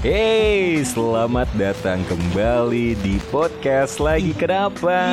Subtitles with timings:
[0.00, 5.12] Hey, selamat datang kembali di podcast lagi kenapa?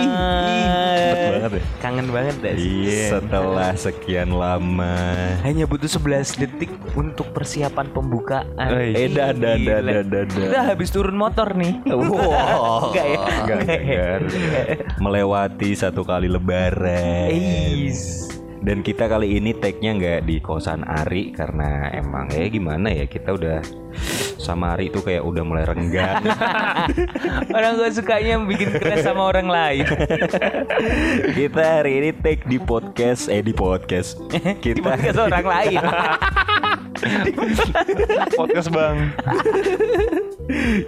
[0.95, 1.63] Cepet banget ya.
[1.83, 4.95] Kangen banget dah Iya, setelah sekian lama.
[5.43, 8.95] Hanya butuh 11 detik untuk persiapan pembukaan Oi.
[8.95, 10.45] Eh, dah, dah, dah, dah, dah, dah.
[10.55, 12.95] Udah habis turun motor nih Wow.
[12.95, 13.19] Enggak ya?
[13.43, 13.79] Enggak, enggak,
[14.23, 14.67] enggak.
[15.03, 17.27] Melewati satu kali lebaran.
[17.27, 18.31] Eis.
[18.61, 23.33] Dan kita kali ini tag-nya nggak di kosan Ari karena emang ya gimana ya kita
[23.33, 23.57] udah
[24.37, 26.21] sama Ari itu kayak udah mulai renggang.
[27.57, 29.85] Orang gak sukanya bikin keras sama orang lain
[31.37, 34.21] kita hari ini tag di podcast eh di podcast.
[34.61, 35.81] Di Kita podcast orang lain
[38.37, 38.97] Podcast bang.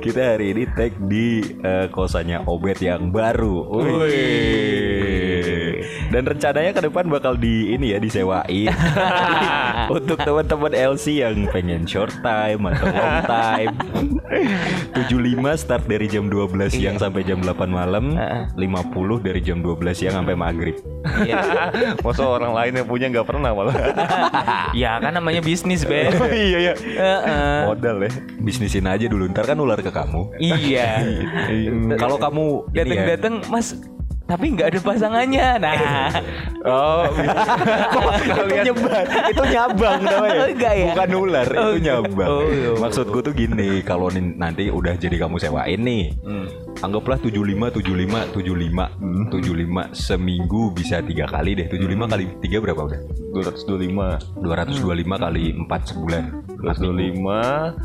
[0.04, 3.66] kita hari ini tag di eh, kosannya Obet yang baru.
[3.82, 5.63] Wih.
[6.10, 8.70] Dan rencananya ke depan bakal di ini ya disewain
[9.98, 13.74] untuk teman-teman LC yang pengen short time atau long time.
[14.94, 18.14] 75 start dari jam 12 siang sampai jam 8 malam,
[18.58, 20.78] 50 dari jam 12 siang sampai maghrib.
[21.04, 21.70] Iya.
[22.06, 23.76] Masa orang lain yang punya nggak pernah malah.
[24.74, 26.74] Ya kan namanya bisnis Ben iya iya.
[26.74, 27.58] Heeh.
[27.70, 28.12] Modal ya.
[28.42, 30.34] Bisnisin aja dulu, ntar kan ular ke kamu.
[30.42, 31.04] Iya
[32.00, 33.78] Kalau kamu ini ya, Dateng-dateng mas
[34.24, 35.76] tapi nggak ada pasangannya nah
[36.64, 37.04] Oh.
[37.12, 40.40] itu nyebar, itu nyabang namanya.
[40.40, 40.92] Oh, enggak ya?
[40.96, 42.30] Bukan ular, Oh, itu nyabang.
[42.30, 42.72] oh, iya.
[42.80, 46.16] Maksudku tuh gini, kalau nanti udah jadi kamu sewain nih.
[46.80, 47.36] Anggaplah 75
[47.68, 48.80] 75 75
[49.28, 51.68] 75 seminggu bisa tiga kali deh.
[51.68, 53.00] 75 kali tiga berapa udah?
[53.36, 54.40] 225.
[54.40, 56.24] 225 kali 4 sebulan.
[56.64, 57.76] 225.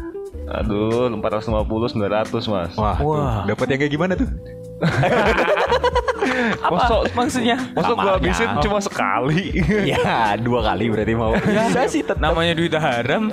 [0.48, 2.73] Aduh, 450 900 mas.
[2.75, 3.42] Wah, Wah.
[3.45, 4.30] dapat yang kayak gimana tuh?
[4.79, 8.15] Apa Masa- maksudnya Masa gua Namanya.
[8.21, 9.48] habisin cuma sekali.
[9.85, 9.98] ya,
[10.37, 11.33] dua kali berarti mau.
[11.35, 12.20] Bisa sih tetap.
[12.20, 13.31] namanya duit haram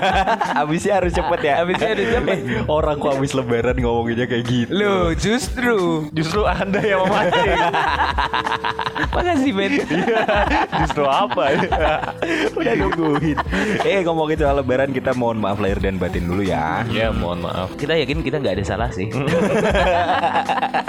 [0.58, 1.54] Habisnya harus cepet ya.
[1.60, 2.38] Habisnya harus cepet.
[2.38, 4.70] Eh, Orang kok habis lebaran ngomonginnya kayak gitu.
[4.70, 7.58] Loh justru Justru anda yang memancing.
[9.14, 9.72] Makasih Ben
[10.78, 11.60] Justru apa ya?
[12.52, 13.36] Udah nungguin.
[13.82, 16.82] eh ngomongin soal lebaran kita mohon maaf lahir dan batin dulu ya.
[16.88, 17.74] Ya mohon maaf.
[17.74, 19.10] Kita yakin kita nggak ada salah sih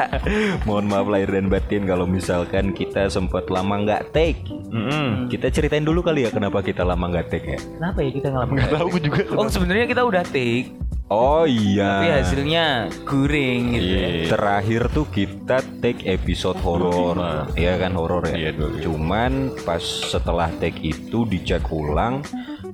[0.67, 4.41] mohon maaf lahir dan batin kalau misalkan kita sempat lama nggak take.
[4.69, 5.27] Mm-mm.
[5.27, 7.59] Kita ceritain dulu kali ya kenapa kita lama nggak take ya.
[7.59, 9.21] Kenapa ya kita ngalamin Nggak tahu juga.
[9.35, 10.69] Oh sebenarnya kita udah take
[11.09, 12.05] Oh iya.
[12.05, 12.65] Tapi hasilnya
[13.01, 14.09] guring gitu ya.
[14.13, 14.29] Iya.
[14.29, 17.57] Terakhir tuh kita take episode horor, 25.
[17.57, 18.35] Iya kan horor ya.
[18.37, 18.85] Iya, 25.
[18.85, 19.31] Cuman
[19.65, 22.21] pas setelah take itu dicek ulang,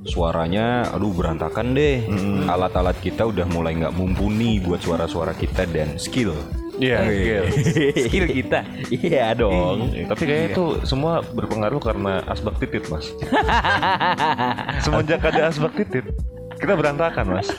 [0.04, 2.04] suaranya aduh berantakan deh.
[2.52, 6.36] Alat-alat kita udah mulai nggak mumpuni buat suara-suara kita dan skill.
[6.80, 7.00] Iya.
[7.08, 7.40] iya.
[8.08, 8.60] Skill kita
[8.92, 9.92] Iya dong.
[9.92, 13.12] Tapi kayaknya itu semua berpengaruh karena asbak titit mas.
[14.84, 16.06] Semenjak ada asbak titit,
[16.60, 17.50] kita berantakan mas.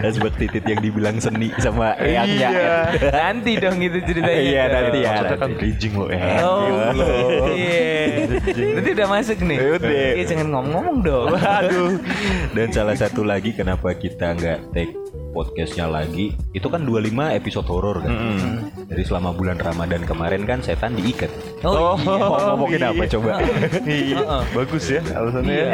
[0.00, 2.50] Asbak titit yang dibilang seni sama eyangnya.
[2.52, 2.78] Iya.
[3.12, 5.10] Nanti dong itu ceritanya Iya nanti ya.
[5.12, 6.24] Maksudnya kan bridging loh ya.
[6.44, 10.08] Oh iya Nanti udah masuk nih Udah.
[10.16, 12.00] Iya jangan ngomong-ngomong dong Aduh.
[12.56, 15.07] Dan salah satu lagi kenapa kita nggak take
[15.38, 18.10] podcastnya lagi itu kan 25 episode horor kan?
[18.90, 21.30] Dari selama bulan Ramadan kemarin kan setan diikat.
[21.62, 23.38] Oh, mau ngomongin apa coba?
[23.86, 24.42] Iya.
[24.50, 25.54] Bagus ya alasannya.
[25.54, 25.70] ya.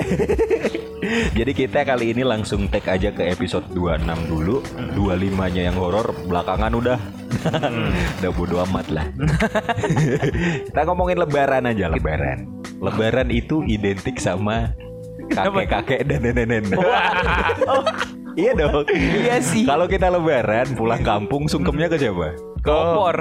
[1.40, 4.60] jadi kita kali ini langsung take aja ke episode 26 dulu.
[4.92, 7.00] 25 nya yang horor belakangan udah.
[8.20, 9.06] Udah bodo amat lah.
[10.68, 12.44] Kita ngomongin lebaran aja lebaran.
[12.84, 14.76] Lebaran itu identik sama
[15.32, 16.76] kakek-kakek dan nenek-nenek
[18.34, 18.84] Iya dong.
[18.90, 19.62] Iya sih.
[19.62, 22.34] Kalau kita lebaran pulang kampung sungkemnya ke siapa?
[22.64, 23.16] Opor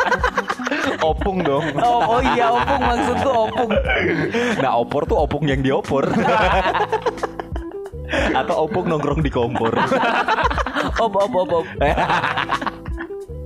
[1.10, 1.64] Opung dong.
[1.80, 3.70] Oh, oh iya opung maksudku opung
[4.60, 6.04] Nah, opor tuh opung yang diopor.
[8.38, 9.72] Atau opung nongkrong di kompor.
[10.98, 11.66] Op op op op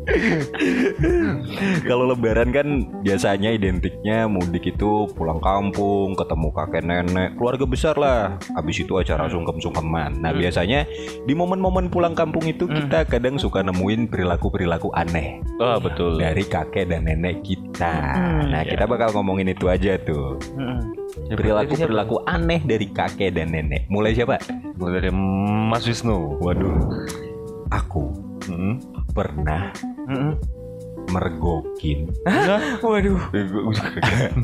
[1.89, 2.69] Kalau lebaran kan
[3.01, 8.37] biasanya identiknya mudik itu pulang kampung, ketemu kakek nenek, keluarga besar lah.
[8.57, 10.21] Habis itu acara sungkem-sungkeman.
[10.21, 10.85] Nah, biasanya
[11.25, 16.21] di momen-momen pulang kampung itu kita kadang suka nemuin perilaku-perilaku aneh Oh betul.
[16.21, 17.95] dari kakek dan nenek kita.
[18.49, 20.37] Nah, kita bakal ngomongin itu aja tuh.
[21.33, 23.89] Perilaku-perilaku aneh dari kakek dan nenek.
[23.89, 24.37] Mulai siapa?
[24.77, 25.13] Mulai dari
[25.71, 26.39] Mas Wisnu.
[26.43, 26.77] Waduh.
[27.73, 28.77] Aku Hmm.
[29.15, 29.71] Pernah
[31.09, 32.11] mergokin
[32.85, 33.21] Waduh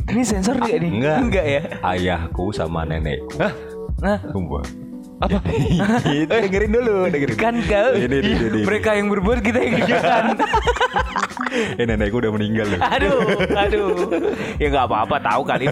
[0.06, 0.90] Ini sensor nggak nih?
[0.94, 1.18] Enggak.
[1.18, 3.34] Enggak ya ayahku sama nenekku.
[4.00, 4.62] Nah Sumpah.
[5.20, 5.36] Apa?
[6.24, 7.36] Itu dengerin dulu, dengerin.
[7.36, 8.60] Kan kau Ini, ini, ini, ini.
[8.64, 10.24] mereka yang berbuat kita yang kerjakan.
[11.50, 12.78] Eh nenekku udah meninggal loh.
[12.78, 13.26] aduh,
[13.58, 13.90] aduh.
[14.62, 15.66] Ya nggak apa-apa tahu kali.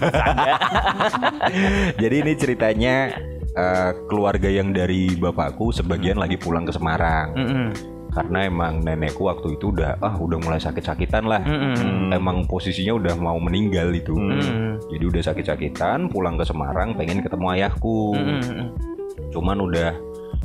[2.02, 3.14] Jadi ini ceritanya
[3.54, 7.30] eh, keluarga yang dari bapakku sebagian lagi pulang ke Semarang.
[7.38, 7.97] Mm-mm.
[8.18, 11.38] Karena emang nenekku waktu itu udah ah udah mulai sakit-sakitan lah.
[11.46, 12.10] Mm-mm.
[12.10, 14.10] Emang posisinya udah mau meninggal itu.
[14.10, 14.82] Mm.
[14.90, 18.18] Jadi udah sakit-sakitan, pulang ke Semarang pengen ketemu ayahku.
[18.18, 18.74] Mm-mm.
[19.30, 19.94] Cuman udah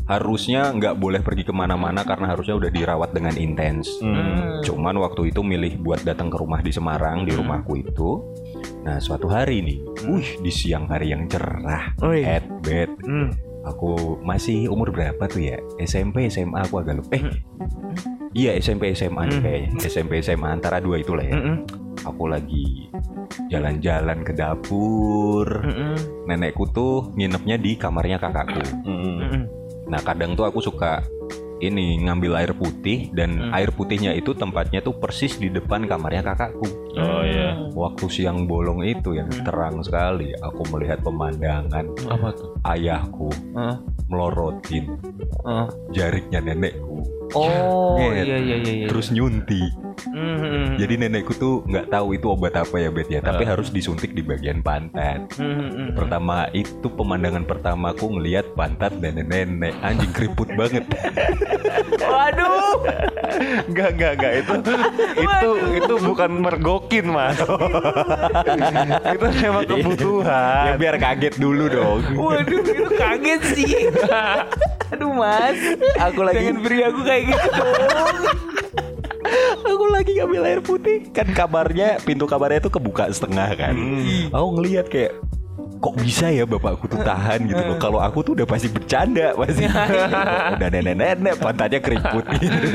[0.04, 3.88] harusnya nggak boleh pergi ke mana-mana karena harusnya udah dirawat dengan intens.
[4.04, 4.60] Hmm.
[4.60, 8.20] Cuman waktu itu milih buat datang ke rumah di Semarang di rumahku itu.
[8.84, 12.92] Nah suatu hari nih, wih di siang hari yang cerah, at bed.
[13.00, 13.53] Mm.
[13.64, 15.58] Aku masih umur berapa tuh ya?
[15.80, 17.16] SMP, SMA aku agak lupa.
[17.16, 17.24] Eh,
[18.36, 19.70] iya SMP, SMA nih kayaknya.
[19.88, 21.40] SMP, SMA antara dua itulah ya.
[21.40, 21.64] Mm-mm.
[22.04, 22.92] Aku lagi
[23.48, 25.48] jalan-jalan ke dapur.
[26.28, 28.64] Nenekku tuh nginepnya di kamarnya kakakku.
[28.84, 29.48] Hmm.
[29.88, 31.00] Nah kadang tuh aku suka
[31.64, 36.68] ini ngambil air putih dan air putihnya itu tempatnya tuh persis di depan kamarnya kakakku.
[36.94, 37.56] Oh iya.
[37.72, 42.54] Waktu siang bolong itu yang terang sekali, aku melihat pemandangan Apa tuh?
[42.68, 43.30] ayahku
[44.08, 44.94] melorotin
[45.90, 47.02] jariknya nenekku,
[47.34, 48.58] Oh iya iya iya.
[48.62, 48.88] iya.
[48.88, 49.74] terus nyuntik.
[50.10, 50.76] Mm-mm.
[50.76, 54.24] Jadi nenekku tuh nggak tahu itu obat apa ya bet ya, tapi harus disuntik di
[54.26, 55.38] bagian pantat.
[55.40, 55.96] Mm-mm.
[55.96, 60.84] Pertama itu pemandangan pertama aku ngelihat pantat nenek-nenek anjing keriput banget.
[62.04, 62.84] Waduh.
[63.70, 64.54] Enggak, enggak, enggak itu
[65.18, 67.40] itu itu bukan mergokin, Mas.
[69.04, 70.64] itu memang kebutuhan.
[70.70, 72.02] ya biar kaget dulu dong.
[72.14, 73.72] Waduh, itu kaget sih.
[74.94, 75.58] Aduh mas,
[75.98, 78.53] Aku lagi jangan beri aku kayak gitu dong.
[79.64, 83.74] Aku lagi ngambil air putih kan kamarnya pintu kamarnya tuh kebuka setengah kan.
[84.32, 85.18] Aku ngelihat kayak
[85.84, 87.76] kok bisa ya bapakku tuh tahan gitu loh.
[87.76, 89.68] Kalau aku tuh udah pasti bercanda pasti.
[90.56, 92.68] udah nenek-nenek pantatnya keriput gitu.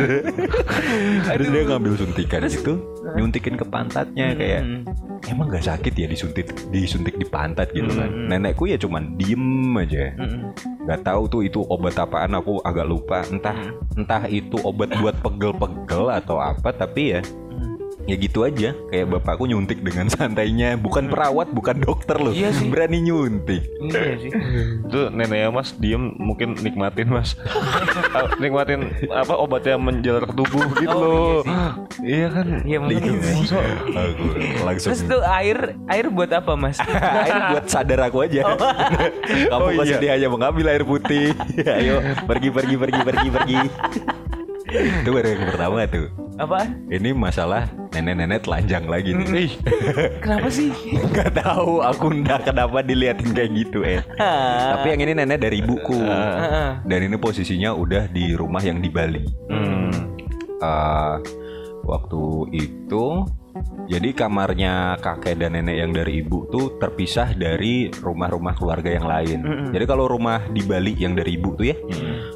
[1.25, 2.77] Terus dia ngambil suntikan gitu,
[3.17, 4.85] nyuntikin ke pantatnya kayak
[5.33, 8.29] emang gak sakit ya disuntik disuntik di pantat gitu kan.
[8.29, 10.13] Nenekku ya cuman diem aja.
[10.89, 16.09] nggak tahu tuh itu obat apaan aku agak lupa entah entah itu obat buat pegel-pegel
[16.09, 17.21] atau apa tapi ya
[18.09, 22.67] ya gitu aja kayak bapakku nyuntik dengan santainya bukan perawat bukan dokter loh Iya sih.
[22.67, 24.31] berani nyuntik Iya sih.
[24.89, 27.37] Itu neneknya Mas diem mungkin nikmatin Mas.
[28.43, 31.01] Nikmatin apa obatnya menjalar ke tubuh gitu Oh,
[31.39, 31.41] loh.
[32.01, 32.47] Iya kan?
[32.65, 33.45] Iya mungkin sih.
[33.87, 34.25] aku
[34.65, 36.81] langsung Terus tuh air air buat apa mas?
[36.81, 38.57] air buat sadar aku aja
[39.45, 40.01] kamu Oh, pasti iya.
[40.01, 43.59] dia hanya mengambil air putih ayo pergi pergi pergi pergi pergi
[44.69, 46.07] itu baru yang pertama tuh
[46.38, 46.70] Apa?
[46.94, 49.52] ini masalah nenek-nenek telanjang lagi nih Ih,
[50.23, 50.70] Kenapa sih?
[51.11, 54.06] Gak tahu aku ndak kenapa diliatin kayak gitu eh.
[54.14, 55.99] Tapi yang ini nenek dari ibuku.
[55.99, 56.79] Heeh.
[56.87, 59.26] Dan ini posisinya udah di rumah yang di Bali.
[59.50, 59.90] hmm.
[60.58, 61.17] Eh,
[61.82, 62.23] waktu
[62.55, 63.05] itu
[63.89, 69.39] jadi kamarnya kakek dan nenek yang dari ibu tuh terpisah dari rumah-rumah keluarga yang lain.
[69.73, 71.77] Jadi kalau rumah di Bali yang dari ibu tuh ya,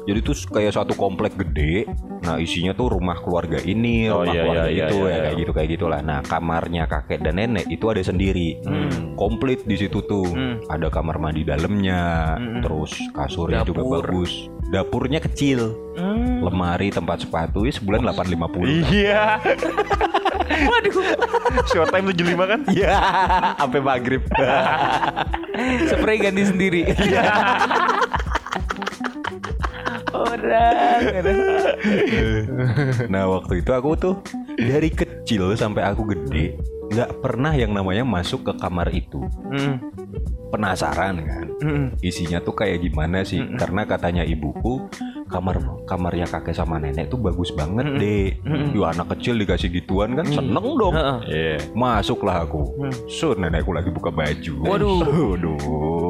[0.03, 1.85] jadi tuh kayak satu komplek gede.
[2.23, 5.21] Nah isinya tuh rumah keluarga ini, Oh, rumah iya, keluarga iya, itu iya, ya iya.
[5.23, 5.99] kayak gitu kayak gitulah.
[6.01, 8.49] Nah kamarnya kakek dan nenek itu ada sendiri,
[9.13, 10.27] komplit di situ tuh.
[10.27, 10.55] Hmm.
[10.67, 13.93] Ada kamar mandi dalamnya, terus kasurnya juga Dapur.
[14.01, 14.31] bagus.
[14.73, 16.41] Dapurnya kecil, Hmm.
[16.41, 18.81] lemari tempat sepatu ya sebulan 850.
[18.89, 19.37] Iya.
[20.49, 20.93] Waduh.
[21.69, 22.59] Short time 75 kan?
[22.69, 22.93] Iya,
[23.59, 24.21] sampai maghrib.
[25.89, 26.81] Spray ganti sendiri.
[26.91, 27.23] Iya.
[30.13, 31.01] Orang.
[33.09, 34.15] nah waktu itu aku tuh
[34.55, 36.57] dari kecil sampai aku gede
[36.93, 39.25] nggak pernah yang namanya masuk ke kamar itu.
[39.49, 39.81] Hmm.
[40.53, 41.47] Penasaran kan?
[41.65, 41.85] Hmm.
[42.05, 43.41] Isinya tuh kayak gimana sih?
[43.57, 44.85] Karena katanya ibuku
[45.33, 45.57] kamar
[45.89, 48.29] kamarnya kakek sama nenek tuh bagus banget deh.
[48.69, 50.93] Yo anak kecil dikasih gituan kan seneng dong.
[50.93, 51.17] Heeh.
[51.25, 51.57] Iya.
[51.73, 52.69] Masuklah aku.
[53.09, 54.53] So nenekku lagi buka baju.
[54.61, 55.01] Waduh.
[55.01, 56.02] Waduh.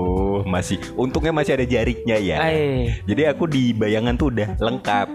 [0.53, 2.37] Masih untungnya masih ada jariknya ya.
[2.37, 2.93] Ay.
[3.09, 5.07] Jadi aku di bayangan tuh udah lengkap.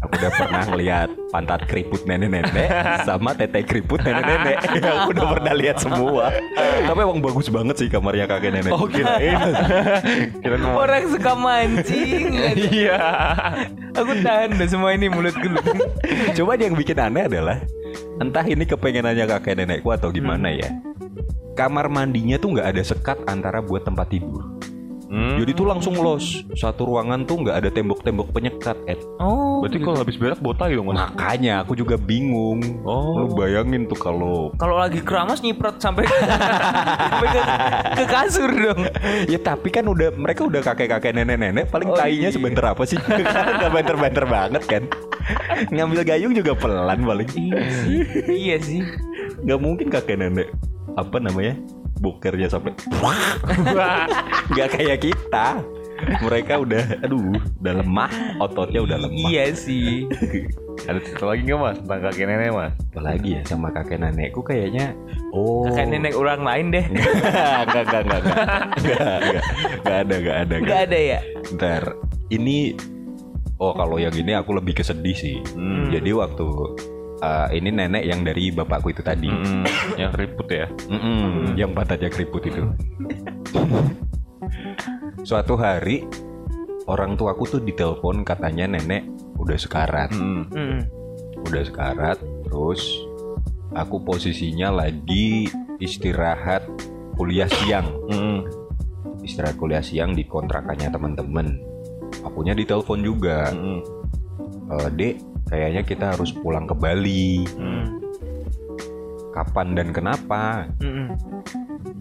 [0.00, 2.68] Aku udah pernah ngeliat pantat keriput nenek-nenek
[3.04, 4.56] sama tete keriput nenek-nenek.
[5.04, 6.32] aku udah pernah lihat semua.
[6.56, 8.72] Tapi emang bagus banget sih kamarnya kakek nenek.
[8.72, 9.36] Oh kirain.
[10.40, 10.64] kirain.
[10.64, 12.32] Orang suka mancing.
[12.56, 13.00] Iya.
[13.92, 15.60] Aku tahan dah semua ini mulut gue.
[16.32, 17.60] Coba yang bikin aneh adalah
[18.16, 20.72] entah ini kepengenannya kakek nenekku atau gimana ya.
[21.56, 24.55] Kamar mandinya tuh nggak ada sekat antara buat tempat tidur.
[25.06, 25.38] Hmm.
[25.38, 26.42] Jadi tuh langsung los.
[26.52, 28.98] Satu ruangan tuh nggak ada tembok-tembok penyekat, Ed.
[29.16, 29.62] Oh.
[29.62, 30.98] Berarti kalau habis berak botai dong mas?
[30.98, 32.58] Makanya aku juga bingung.
[32.82, 33.22] Oh.
[33.22, 36.10] Lu bayangin tuh kalau Kalau lagi keramas nyiprat sampai
[37.10, 37.40] sampai ke,
[37.94, 38.82] ke kasur dong.
[39.26, 42.34] ya tapi kan udah mereka udah kakek-kakek nenek-nenek paling Oh, tainya iya.
[42.34, 42.98] sebentar apa sih?
[43.62, 44.82] Gak banter-banter banget kan.
[45.70, 47.28] Ngambil gayung juga pelan paling.
[47.30, 47.96] Iya sih.
[48.26, 48.80] Iya sih.
[49.46, 50.50] Gak mungkin kakek nenek
[50.96, 51.54] apa namanya?
[51.96, 52.76] Bokernya sampai
[54.52, 55.64] Gak kayak kita.
[55.96, 59.28] Mereka udah aduh, udah lemah, ototnya udah lemah.
[59.32, 60.04] Iya sih.
[60.84, 62.72] Ada cerita lagi nggak mas tentang kakek nenek mas?
[62.92, 64.92] Apalagi ya sama kakek nenekku kayaknya
[65.32, 66.84] oh Kayak nenek orang lain deh.
[66.84, 68.36] enggak enggak enggak enggak
[69.88, 71.20] ada enggak ada Enggak ada ya?
[71.56, 71.82] Ntar
[72.28, 72.76] ini
[73.56, 75.40] oh kalau yang ini aku lebih kesedih sih.
[75.56, 75.88] Hmm.
[75.88, 76.44] Jadi waktu
[77.22, 79.64] uh, ini nenek yang dari bapakku itu tadi, Mm-mm.
[79.96, 80.66] Yang keriput ya?
[80.88, 82.62] Mm-mm, yang pantatnya keriput itu.
[85.26, 86.06] Suatu hari
[86.86, 89.06] orang tuaku tuh ditelepon katanya nenek
[89.36, 90.46] udah sekarat, Mm-mm.
[90.54, 90.80] Hmm.
[91.46, 92.82] udah sekarat, terus
[93.74, 95.50] aku posisinya lagi
[95.82, 96.64] istirahat
[97.16, 97.88] kuliah siang.
[98.08, 98.38] Mm-mm.
[99.26, 101.58] istirahat kuliah siang di kontrakannya teman-teman.
[102.22, 103.82] Akunya ditelepon juga, Mm-mm.
[104.70, 105.14] "Eh, dek,
[105.46, 107.46] kayaknya kita harus pulang ke Bali.
[107.56, 108.02] Hmm.
[109.32, 110.66] Kapan dan kenapa?
[110.80, 111.12] Hmm.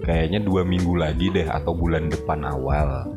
[0.02, 3.10] Kayaknya dua minggu lagi deh atau bulan depan awal.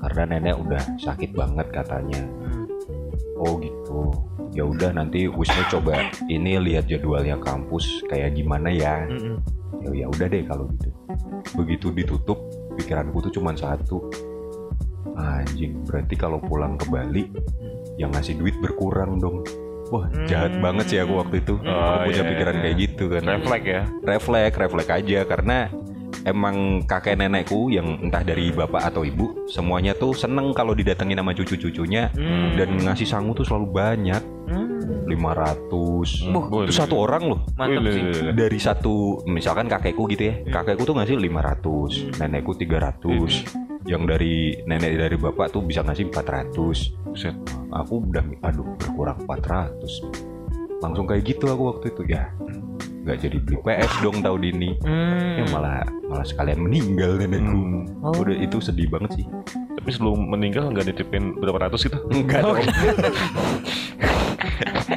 [0.00, 2.22] Karena nenek udah sakit banget katanya.
[3.36, 4.14] Oh gitu.
[4.56, 9.04] Ya udah nanti Wisnu coba ini lihat jadwalnya kampus kayak gimana ya.
[9.04, 9.36] Hmm.
[9.84, 10.88] Ya ya udah deh kalau gitu.
[11.52, 12.38] Begitu ditutup,
[12.80, 14.08] pikiranku tuh cuma satu.
[15.16, 17.24] Anjing, berarti kalau pulang ke Bali
[17.96, 19.40] yang ngasih duit berkurang dong.
[19.86, 20.62] Wah, jahat Hmm.
[20.62, 21.54] banget sih aku waktu itu.
[21.58, 22.62] Oh, aku punya iya, pikiran iya.
[22.62, 23.22] kayak gitu kan.
[23.24, 23.82] Refleks ya?
[24.02, 25.58] Refleks, refleks aja karena
[26.24, 31.30] emang kakek nenekku yang entah dari bapak atau ibu semuanya tuh seneng kalau didatengin sama
[31.30, 32.58] cucu-cucunya Hmm.
[32.58, 35.06] dan ngasih sangu tuh selalu banyak Hmm.
[35.06, 38.30] 500 Wah, itu satu orang loh Mantap sih.
[38.32, 43.46] dari satu misalkan kakekku gitu ya kakekku tuh ngasih 500 nenekku 300
[43.86, 46.52] yang dari nenek dari bapak tuh bisa ngasih 400
[47.06, 47.36] Buset.
[47.70, 50.02] aku udah aduh berkurang 400
[50.76, 52.28] langsung kayak gitu aku waktu itu ya
[53.00, 55.38] nggak jadi beli PS dong tahun ini Hmm.
[55.38, 57.86] ya malah malah sekalian meninggal nenekku Hmm.
[58.02, 58.14] Oh.
[58.16, 59.26] udah itu sedih banget sih
[59.76, 62.02] Tapi sebelum meninggal nggak ditipin berapa ratus gitu?
[62.10, 62.58] enggak dong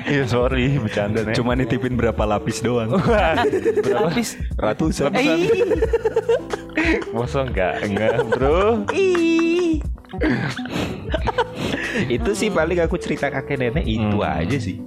[0.06, 1.34] Iya sorry, bercanda nih.
[1.34, 2.98] cuma nitipin berapa lapis doang
[4.00, 4.38] Habis.
[4.56, 5.50] ratusan Ih.
[7.10, 7.82] Masa enggak?
[7.82, 8.86] Enggak bro.
[8.92, 9.82] Ih.
[12.08, 14.26] itu sih paling aku cerita kakek nenek itu Hmm.
[14.40, 14.82] aja sih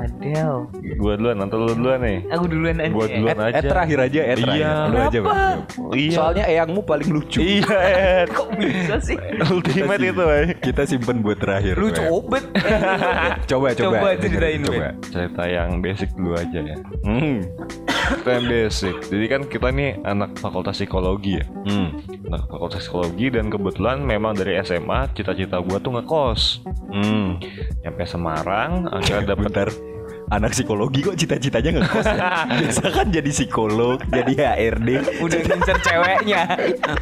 [0.00, 0.54] Wadaw.
[0.96, 2.18] Gua duluan, nanti lu duluan nih.
[2.30, 2.90] Aku duluan aja.
[2.90, 3.54] Gua duluan Eh, aja.
[3.54, 4.72] eh, terakhir aja eh terakhir Iya.
[4.86, 5.18] Lu aja?
[5.20, 5.58] Bang.
[5.90, 6.10] Iya.
[6.12, 7.76] soalnya eyangmu paling lucu Iya,
[8.22, 8.28] Ed.
[8.30, 9.16] Kok bisa sih?
[9.42, 10.22] Ultimate Kita itu,
[10.62, 11.98] kita simpen buat terakhir Lu Bang.
[12.00, 12.44] cobet.
[13.46, 16.76] coba coba Coba ceritain, coba Cerita yang basic dulu aja ya.
[17.02, 17.36] hmm.
[18.10, 18.94] Cerita yang basic.
[19.04, 21.44] Jadi kan kita nih anak fakultas psikologi ya.
[21.64, 21.98] Hmm.
[22.26, 26.62] Anak fakultas psikologi dan kebetulan memang dari SMA cita-cita gua tuh ngekos.
[26.88, 27.38] Hmm.
[27.80, 29.68] Nyampe Semarang, akhirnya dapet Bentar
[30.30, 32.16] anak psikologi kok cita-citanya ngekos ya?
[32.62, 34.88] biasa kan jadi psikolog jadi HRD
[35.20, 36.42] Udah ngincer ceweknya.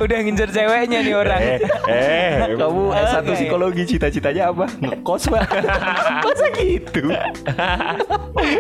[0.01, 1.41] Udah ngincer ceweknya nih orang.
[1.41, 3.33] eh, eh, kamu S1 Oke.
[3.37, 5.45] psikologi cita-citanya apa ngekos pak
[6.25, 7.05] masa gitu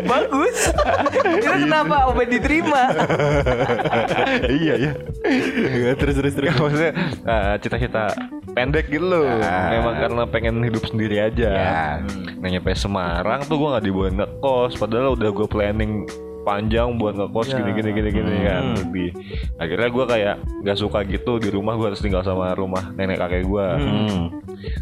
[0.04, 0.58] Bagus.
[1.38, 2.92] Kira kenapa Obed diterima?
[4.60, 4.92] iya ya.
[5.96, 6.92] Terus terus terus Nggak, maksudnya
[7.25, 8.04] eh, cita-cita
[8.52, 9.25] pendek gitu loh.
[9.38, 9.70] Ah.
[9.70, 11.48] Memang karena pengen hidup sendiri aja.
[11.48, 11.82] Ya.
[12.38, 15.93] Nah nyampe Semarang tuh gue nggak dibawa ngekos, padahal udah gue planning
[16.43, 17.61] panjang buat ngekos Ya.
[17.61, 18.62] gini gini gini gini kan.
[18.65, 18.77] Hmm.
[18.81, 19.05] Tapi
[19.61, 20.35] akhirnya gue kayak
[20.65, 23.67] nggak suka gitu di rumah gue harus tinggal sama rumah nenek kakek gue.
[23.69, 24.25] Hmm.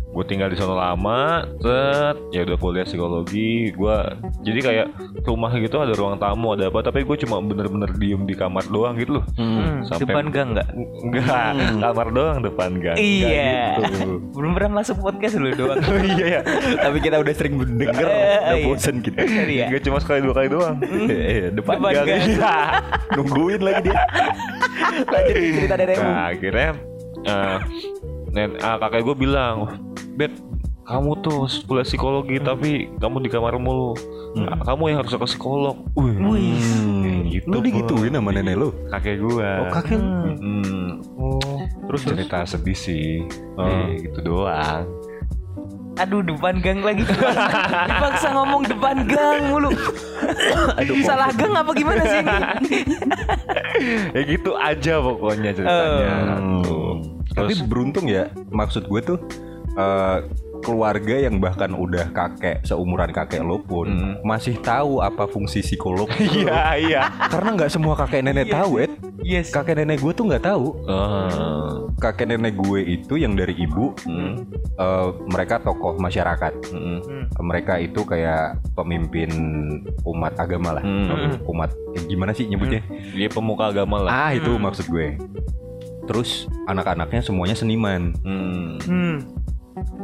[0.06, 3.70] Gue tinggal di sana lama, set ya udah kuliah psikologi.
[3.70, 3.96] Gue
[4.40, 4.86] jadi kayak
[5.22, 8.96] rumah gitu ada ruang tamu ada apa, tapi gue cuma bener-bener diem di kamar doang
[8.96, 9.24] gitu loh.
[9.34, 10.68] Hmm, Sampai- depan gang enggak?
[11.02, 11.52] Enggak,
[11.82, 12.96] kamar doang depan gang.
[12.96, 13.80] Iya.
[13.82, 14.20] gitu.
[14.32, 15.78] Belum pernah masuk podcast lu doang.
[15.86, 16.40] Oh iya ya.
[16.76, 18.66] tapi kita udah sering denger Eh, udah iya.
[18.66, 18.94] bosen
[19.46, 19.66] ya.
[19.66, 20.76] Enggak cuma sekali dua kali doang.
[20.82, 22.06] Eh, depan, Depan gang.
[22.06, 22.22] gang.
[22.26, 22.56] Iya.
[23.12, 23.96] nungguin lagi dia
[25.06, 26.70] lanjut cerita nenekmu Nah, akhirnya
[27.26, 27.56] eh
[28.36, 29.64] nen ah, kakek gue bilang,
[30.14, 30.36] "Bet,
[30.84, 33.96] kamu tuh kuliah psikologi tapi kamu di kamar mulu.
[34.36, 36.60] Ah, Kamu yang harus ke psikolog." Wih.
[36.60, 39.40] Hmm, gitu, lu digituin sama nenek lu Kakek gue.
[39.40, 41.00] oh kakek Hmm.
[41.16, 43.24] oh Terus cerita sedih sih.
[43.56, 43.64] Oh.
[43.64, 44.84] Eh, gitu doang.
[45.96, 49.72] Aduh depan gang lagi Dipaksa ngomong depan gang mulu
[50.78, 52.36] Aduh, Salah gang apa gimana sih ini?
[54.12, 56.36] ya gitu aja pokoknya ceritanya.
[56.36, 56.60] Hmm.
[56.60, 57.15] Tuh.
[57.36, 57.68] Tapi Terus?
[57.68, 59.18] beruntung ya, maksud gue tuh
[59.72, 60.18] eh,
[60.56, 64.14] keluarga yang bahkan udah kakek seumuran kakek lo pun Mm.
[64.24, 66.08] masih tahu apa fungsi psikolog.
[66.32, 67.02] Iya iya.
[67.28, 68.92] Karena nggak semua kakek nenek tahu, Ed.
[69.20, 69.52] Yes.
[69.52, 70.66] Kakek nenek gue tuh nggak tahu.
[70.82, 71.92] Oh.
[71.94, 74.48] Kakek nenek gue itu yang dari ibu, Hmm.
[74.74, 76.52] eh, mereka tokoh masyarakat.
[76.72, 77.28] Hmm.
[77.36, 79.28] Mereka itu kayak pemimpin
[80.04, 80.82] umat agama lah.
[80.82, 81.36] Hmm.
[81.44, 82.80] Umat eh, gimana sih nyebutnya?
[83.12, 84.10] Dia pemuka agama lah.
[84.10, 85.20] Ah itu maksud gue.
[86.06, 88.14] Terus anak-anaknya semuanya seniman.
[88.22, 88.78] Hmm.
[88.86, 89.16] Hmm.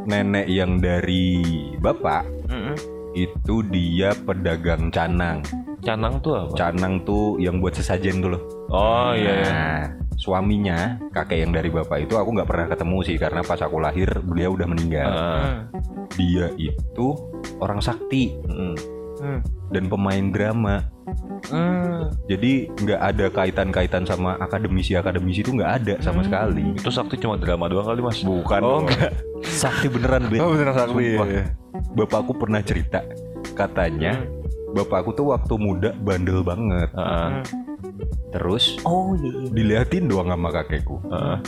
[0.05, 1.41] Nenek yang dari
[1.81, 2.75] bapak Mm-mm.
[3.17, 5.41] itu dia pedagang canang.
[5.83, 6.53] Canang tuh apa?
[6.55, 8.43] Canang tuh yang buat sesajen tuh loh.
[8.69, 9.33] Oh iya.
[9.33, 9.43] iya.
[9.49, 9.81] Nah,
[10.15, 14.07] suaminya kakek yang dari bapak itu aku nggak pernah ketemu sih karena pas aku lahir
[14.23, 15.09] beliau udah meninggal.
[15.09, 15.53] Ah.
[16.13, 17.07] Dia itu
[17.57, 18.77] orang sakti Hmm.
[19.23, 19.39] Hmm.
[19.71, 20.83] dan pemain drama.
[21.47, 22.11] Hmm.
[22.27, 26.75] Jadi nggak ada kaitan-kaitan sama akademisi-akademisi itu nggak ada sama sekali.
[26.75, 28.19] Itu sakti cuma drama doang kali mas?
[28.19, 28.59] Bukan.
[28.59, 29.15] Oh enggak.
[29.43, 30.39] Sakti beneran, Bet.
[30.43, 31.27] Oh, beneran sakti, Sumpah.
[31.27, 31.43] iya.
[31.95, 32.99] Bapakku pernah cerita,
[33.55, 34.23] katanya
[34.71, 36.91] bapakku tuh waktu muda bandel banget.
[36.95, 37.39] Ah.
[38.33, 39.47] Terus Oh iya.
[39.51, 40.99] diliatin doang sama kakekku.
[41.07, 41.39] Ah.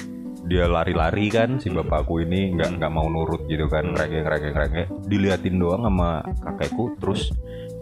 [0.46, 4.88] Dia lari-lari kan si bapakku ini nggak nggak mau nurut gitu kan, rengek rengek rengek.
[5.10, 7.34] Diliatin doang sama kakekku, terus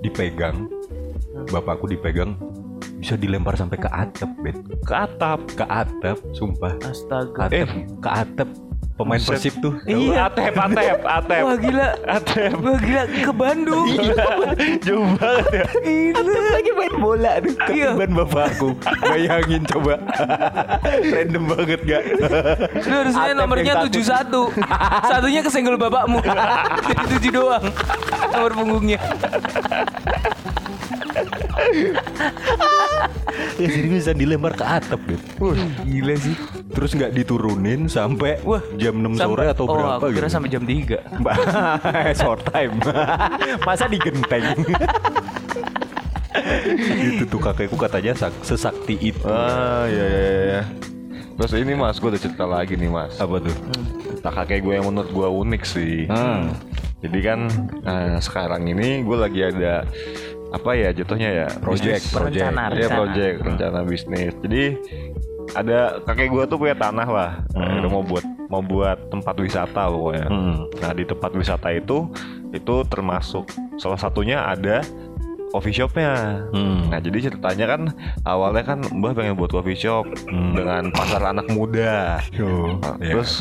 [0.04, 0.68] dipegang.
[1.50, 2.36] Bapakku dipegang
[3.04, 4.56] bisa dilempar sampai ke atap, Bet.
[4.88, 5.44] Ke atap.
[5.60, 6.80] Ke atap, sumpah.
[6.88, 7.52] Astaga.
[7.52, 7.68] Atap,
[8.00, 8.50] ke atap.
[8.94, 9.50] Pemain Buset.
[9.50, 9.74] Persib tuh.
[9.90, 10.30] Iya.
[10.32, 11.42] Atep, atep, atep.
[11.44, 11.88] Wah gila.
[12.06, 12.54] Atep.
[12.62, 13.88] Wah gila ke Bandung.
[14.86, 15.66] Jauh banget ya.
[16.14, 17.90] Itu lagi main bola aduh Iya.
[17.98, 18.70] ketiban bapakku.
[19.02, 19.98] Bayangin coba.
[21.18, 22.02] Random banget gak?
[22.86, 24.54] Lu harusnya Atep nomornya yang takut.
[24.54, 26.22] 71 Satunya kesenggol bapakmu
[26.88, 27.66] Jadi 7 doang
[28.32, 29.00] Nomor punggungnya
[33.58, 35.54] ya seriusan dilempar ke atap gitu.
[35.84, 36.36] Gila sih
[36.74, 40.34] Terus nggak diturunin sampai Wah, jam 6 sore Sampai- atau oh, berapa aku kira gitu.
[40.34, 41.36] sampai jam 3 Mbak,
[42.22, 42.74] short time.
[43.68, 44.58] Masa digenteng?
[47.14, 49.22] itu tuh kakekku katanya sak- sesakti itu.
[49.24, 50.62] Ah iya iya iya.
[51.34, 53.18] Terus ini mas, gue udah cerita lagi nih mas.
[53.18, 53.54] Apa tuh?
[54.22, 56.06] Tak kakek gue yang menurut gue unik sih.
[56.06, 56.54] Hmm.
[57.04, 57.40] Jadi kan
[57.84, 59.84] eh, sekarang ini gue lagi ada
[60.54, 62.46] apa ya jatuhnya ya Project, project.
[62.46, 62.96] Rencana, rencana.
[63.02, 64.34] project rencana bisnis.
[64.46, 64.64] Jadi
[65.58, 67.32] ada kakek gue tuh punya tanah lah.
[67.58, 70.28] Nah, itu mau buat mau buat tempat wisata pokoknya.
[70.30, 70.70] Hmm.
[70.78, 72.06] Nah di tempat wisata itu
[72.54, 73.50] itu termasuk
[73.82, 74.86] salah satunya ada
[75.54, 76.42] coffee shopnya.
[76.50, 76.90] Hmm.
[76.90, 77.82] Nah jadi ceritanya kan
[78.24, 82.18] awalnya kan Mbah pengen buat coffee shop dengan pasar anak muda.
[82.34, 83.14] Yo, Nah, iya.
[83.14, 83.38] Terus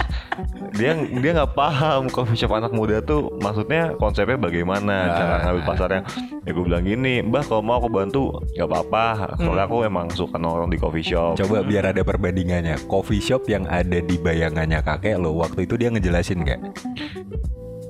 [0.76, 5.16] dia dia nggak paham coffee shop anak muda tuh maksudnya konsepnya bagaimana Ah.
[5.16, 6.02] cara ngambil pasarnya.
[6.42, 8.22] Ya gue bilang gini, Mbah kalau mau aku bantu
[8.52, 9.06] nggak apa-apa.
[9.38, 11.40] Soalnya aku emang suka nongkrong di coffee shop.
[11.40, 12.76] Coba biar ada perbandingannya.
[12.84, 16.60] Coffee shop yang ada di bayangannya kakek lo waktu itu dia ngejelasin nggak?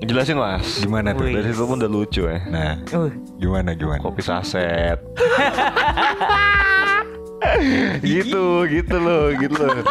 [0.02, 0.82] Jelasin mas.
[0.82, 1.24] Gimana tuh?
[1.30, 1.38] Wih.
[1.38, 2.38] Dari situ pun udah lucu ya.
[2.50, 4.02] Nah, Uh, gimana gimana?
[4.02, 4.98] Kopi saset.
[8.04, 9.80] gitu, gitu loh, gitu loh.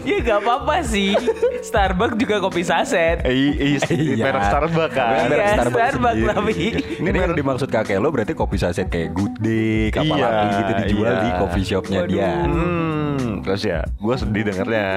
[0.00, 1.16] Ya gak apa-apa sih
[1.60, 3.80] Starbucks juga kopi saset Eh, i- i-
[4.16, 4.24] Iya.
[4.26, 5.08] merek Starbucks kan.
[5.26, 6.52] Merek Iya, Starbucks Starbucks tapi.
[7.00, 10.72] Ini yang dimaksud kakek lo berarti kopi saset kayak Good Day, kapal Iya, api gitu
[10.78, 11.20] dijual iya.
[11.20, 12.10] di coffee shopnya Waduh.
[12.10, 12.30] dia.
[12.42, 14.88] Hmm, terus ya, gue sedih dengernya.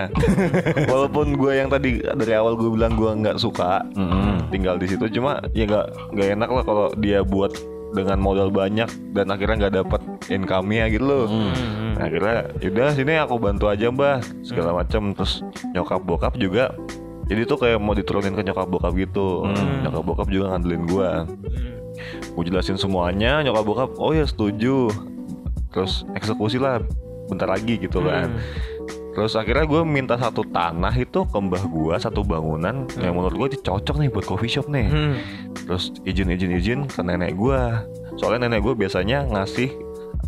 [0.85, 3.83] Walaupun gue yang tadi dari awal gue bilang gue nggak suka
[4.49, 7.55] tinggal di situ, cuma ya nggak nggak enak lah kalau dia buat
[7.93, 11.25] dengan modal banyak dan akhirnya nggak dapat income-nya gitu loh.
[11.93, 16.73] Nah, akhirnya yaudah sini aku bantu aja mbah segala macam terus nyokap bokap juga
[17.27, 19.47] jadi tuh kayak mau diturunin ke nyokap bokap gitu.
[19.83, 21.11] Nyokap bokap juga ngandelin gua.
[22.33, 24.91] Gue jelasin semuanya nyokap bokap oh ya setuju.
[25.71, 26.83] Terus eksekusi lah
[27.31, 28.37] bentar lagi gitu kan.
[29.13, 33.61] Terus akhirnya gue minta satu tanah itu ke mbah gua satu bangunan yang menurut gue
[33.61, 34.87] cocok nih buat coffee shop nih.
[34.89, 35.13] Hmm.
[35.63, 37.83] Terus izin izin izin ke nenek gua
[38.15, 39.73] soalnya nenek gue biasanya ngasih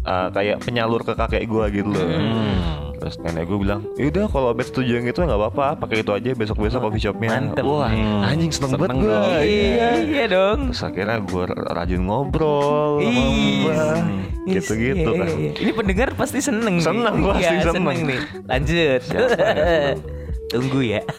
[0.03, 2.07] uh, kayak penyalur ke kakek gua gitu loh
[2.95, 6.31] terus nenek gue bilang yaudah kalau bet setuju yang itu nggak apa-apa pakai itu aja
[6.31, 7.67] besok besok coffee shopnya Mantep.
[7.67, 8.23] wah Hmm.
[8.23, 9.43] anjing seneng, banget Seneng gue dong.
[9.43, 11.43] Iya, iya dong terus akhirnya gue
[11.75, 13.75] rajin ngobrol sama
[14.47, 15.51] gitu-gitu iya, kan iya, iya.
[15.59, 16.85] Ini pendengar pasti seneng nih.
[16.85, 17.97] Seneng, pasti Iya, seneng.
[17.99, 19.95] nih Lanjut seneng?
[20.49, 21.01] Tunggu ya.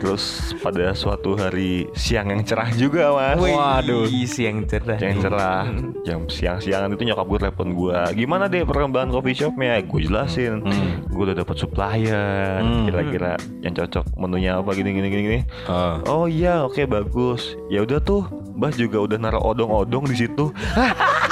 [0.00, 3.38] Terus pada suatu hari siang yang cerah juga mas.
[3.38, 4.08] Waduh.
[4.26, 5.20] Siang cerah nih.
[5.20, 5.64] cerah.
[6.02, 9.78] Jam siang-siangan itu nyokap gue telepon gue gimana deh perkembangan coffee shopnya?
[9.84, 10.62] Gue jelasin.
[11.10, 12.60] Gue udah dapat supplier.
[12.62, 12.86] Hmm.
[12.88, 15.40] kira-kira yang cocok menunya apa gini gini gini gini.
[15.68, 16.00] Ah.
[16.08, 17.54] oh iya oke bagus.
[17.68, 18.24] Ya udah tuh
[18.56, 20.48] mbah juga udah naruh odong-odong di situ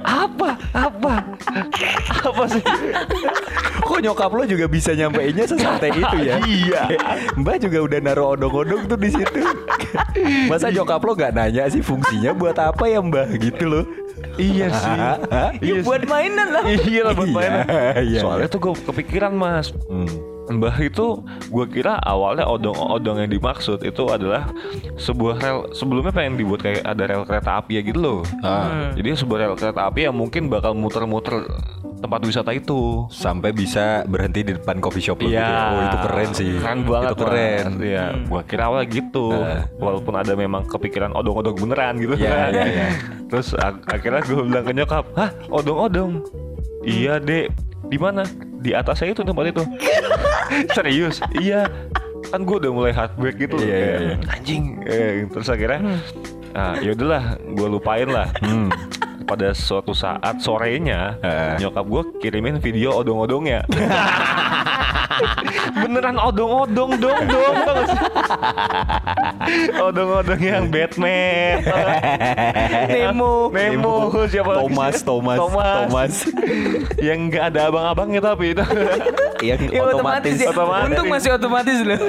[0.00, 0.50] apa?
[0.70, 1.14] Apa?
[2.20, 2.62] Apa sih?
[3.78, 6.34] Kok nyokap lo juga bisa nyampeinnya sesantai itu ya?
[6.40, 6.82] Iya.
[7.34, 9.40] Mbak juga udah naruh odong-odong tuh di situ.
[10.46, 13.84] Masa nyokap lo gak nanya sih fungsinya buat apa ya Mbak gitu loh?
[14.34, 14.98] Iya sih.
[15.62, 16.62] Ya buat mainan lah.
[16.66, 17.64] Iya lah buat Iya, mainan.
[18.02, 18.20] iya.
[18.20, 19.70] Soalnya tuh gue kepikiran mas.
[19.86, 20.06] Hmm.
[20.48, 21.20] Mbah itu
[21.52, 24.48] gue kira awalnya odong-odong yang dimaksud itu adalah
[24.96, 28.20] sebuah rel sebelumnya pengen dibuat kayak ada rel kereta api ya gitu loh.
[28.40, 28.92] Ah.
[28.96, 31.44] Jadi sebuah rel kereta api yang mungkin bakal muter-muter
[32.00, 33.04] tempat wisata itu.
[33.12, 35.68] Sampai bisa berhenti di depan coffee shop lo gitu ya.
[35.68, 36.52] Oh itu keren sih.
[36.56, 37.64] Keren banget Itu keren.
[37.68, 37.84] Mas.
[37.84, 39.26] Iya, gua kira awalnya gitu.
[39.34, 39.62] Nah.
[39.76, 42.14] Walaupun ada memang kepikiran odong-odong beneran gitu.
[42.16, 42.50] Iya, kan.
[42.54, 42.88] iya, iya.
[43.28, 46.24] Terus ak- akhirnya gue bilang ke nyokap, "Hah, odong-odong?"
[46.86, 47.67] Iya, Dek.
[47.86, 48.26] Di mana?
[48.58, 49.62] Di atas saya itu tempat itu.
[50.76, 51.22] Serius?
[51.32, 51.70] Iya.
[52.28, 53.56] Kan gue udah mulai heartbreak gitu.
[53.56, 54.14] Iya, Kayak, iya.
[54.34, 54.62] Anjing.
[54.84, 55.80] Eh, terus akhirnya
[56.48, 58.34] Nah, yaudahlah, gue lupain lah.
[58.42, 58.66] Hmm.
[59.28, 61.60] Pada suatu saat sorenya, Eh.
[61.60, 63.62] nyokap gue kirimin video odong-odongnya.
[65.82, 67.54] Beneran odong-odong dong dong?
[69.78, 71.62] Odong-odong yang Batman?
[72.92, 73.48] Nemo.
[73.50, 73.94] Nemo
[74.26, 74.96] siapa Thomas?
[75.02, 76.14] Thomas, Thomas, Thomas.
[77.06, 78.64] Yang nggak ada abang-abangnya tapi itu
[79.38, 80.50] Yang Ya otomatis, ya.
[80.50, 80.88] Otomatis.
[80.90, 82.00] Untung masih otomatis loh.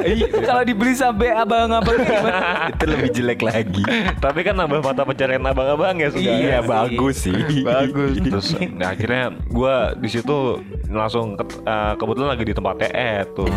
[0.42, 2.42] Kalau dibeli sampai abang-abangnya gimana?
[2.74, 3.84] itu lebih jelek lagi.
[4.18, 7.36] Tapi kan nambah mata pencarian abang-abang ya sudah Iya, bagus sih.
[7.62, 10.40] bagus terus nah, akhirnya gue di situ
[10.92, 13.50] langsung ke- eh, kebetulan lagi di tempatnya Ed tuh.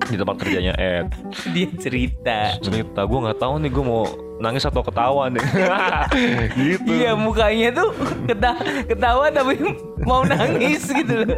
[0.00, 1.12] Di tempat kerjanya Ed.
[1.50, 2.56] Dia cerita.
[2.58, 5.42] cerita gue nggak tahu nih gue mau nangis atau ketawa nih.
[6.56, 6.88] Gitu.
[6.88, 7.90] Iya mukanya tuh
[8.24, 9.58] keta ketawa tapi
[10.00, 11.36] mau nangis gitu loh.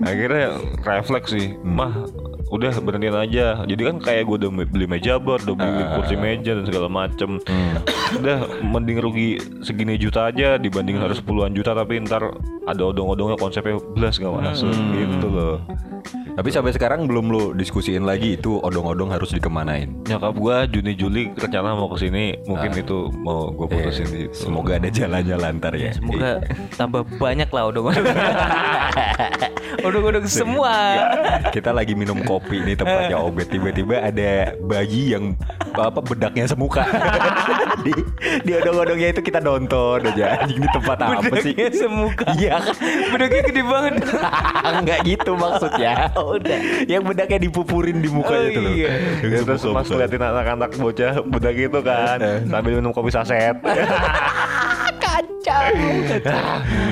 [0.00, 1.58] akhirnya refleks sih.
[1.60, 2.06] Mah
[2.48, 3.46] udah berhentiin aja.
[3.62, 7.38] Jadi kan kayak gue udah beli meja board udah beli kursi meja dan segala macem.
[8.14, 9.28] Udah mending rugi
[9.60, 11.72] segini juta aja dibanding harus puluhan juta.
[11.72, 12.24] Tapi ntar
[12.64, 15.56] ada odong-odongnya konsepnya belas gak masuk gitu loh.
[16.38, 19.90] Tapi sampai sekarang belum lo diskusiin lagi itu odong-odong harus dikemanain.
[20.06, 22.38] nyokap gua Juni Juli rencana mau ke sini.
[22.46, 25.90] Mungkin itu mau gue putusin Eh, Semoga ada jalannya lantar ya.
[25.90, 26.38] Semoga
[26.78, 28.06] tambah banyak lah odong-odong.
[29.86, 30.74] Odong-odong semua.
[31.50, 35.34] Kita lagi minum kopi nih tempatnya Obet tiba-tiba ada bayi yang
[35.74, 36.82] apa bedaknya semuka.
[37.86, 37.92] di
[38.42, 40.42] di odong-odongnya itu kita nonton aja.
[40.42, 41.54] Anjing di tempat apa sih?
[41.54, 42.26] Bedaknya semuka.
[42.34, 42.56] Iya?
[43.14, 43.94] Bedaknya gede banget.
[44.78, 46.10] Enggak gitu maksudnya.
[46.18, 46.58] Oh, udah.
[46.86, 48.70] Yang bedaknya dipupurin di muka Oh, itu loh.
[48.74, 48.90] iya.
[49.22, 53.56] Ya, terus pas ngeliatin anak-anak bocah budak gitu kan sambil minum kopi saset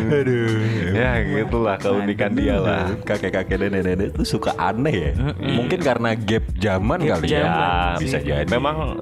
[0.06, 0.94] Aduh.
[0.94, 5.12] ya gitulah keunikan dia lah Kakek-kakek dan nenek-nenek itu suka aneh ya.
[5.36, 7.96] Mungkin karena gap zaman Gap kali zaman ya.
[7.98, 8.04] sih.
[8.08, 8.48] Bisa jadi.
[8.48, 9.00] memang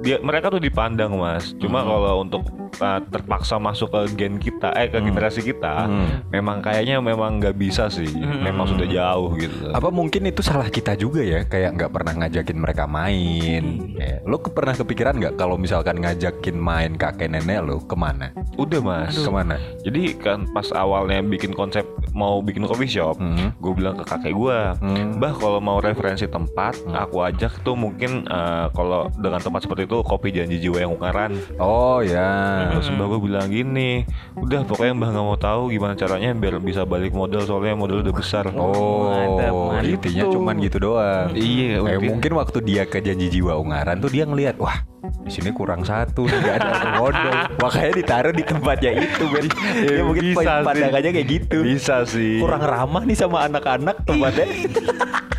[0.00, 1.52] dia mereka tuh dipandang mas.
[1.54, 2.42] Cuma kalau untuk
[2.78, 5.86] uh, terpaksa masuk ke gen kita eh ke generasi kita
[6.28, 8.08] memang kayaknya memang nggak bisa sih.
[8.16, 9.70] Memang sudah jauh gitu.
[9.70, 11.44] Apa mungkin itu salah kita juga ya?
[11.44, 13.64] Kayak nggak pernah ngajakin mereka main.
[13.92, 18.32] Kayak, lo ke- pernah kepikiran nggak kalau misalkan ngajakin main kakek nenek lo ke mana?
[18.56, 19.14] Udah mas.
[19.14, 19.56] Ke mana?
[19.80, 23.54] Jadi kan pas awalnya bikin konsep mau bikin coffee shop, Mhm.
[23.56, 25.16] gue bilang ke kakek gue, Hmm.
[25.16, 30.06] bah kalau mau referensi tempat, aku ajak tuh mungkin eh, kalau dengan tempat seperti itu
[30.06, 31.34] kopi janji jiwa yang ungaran.
[31.58, 36.30] oh ya Terus mbak gue bilang gini, udah pokoknya mbak nggak mau tahu gimana caranya
[36.32, 38.46] biar bisa balik modal soalnya modal udah besar.
[38.52, 39.90] Oh, Mantap, mantap.
[39.90, 41.34] intinya cuman gitu doang.
[41.34, 42.08] Iya, Eh, mungkin.
[42.08, 44.78] mungkin waktu dia ke janji jiwa ungaran tuh dia ngelihat, wah
[45.20, 47.38] di sini kurang satu, nggak ada odong.
[47.62, 49.46] Makanya ditaruh di tempatnya itu, Ben.
[49.90, 50.62] Ya, mungkin bisa sih.
[50.62, 51.58] pandangannya kayak gitu.
[51.60, 52.38] Bisa sih.
[52.38, 54.46] Kurang ramah nih sama anak-anak tempatnya.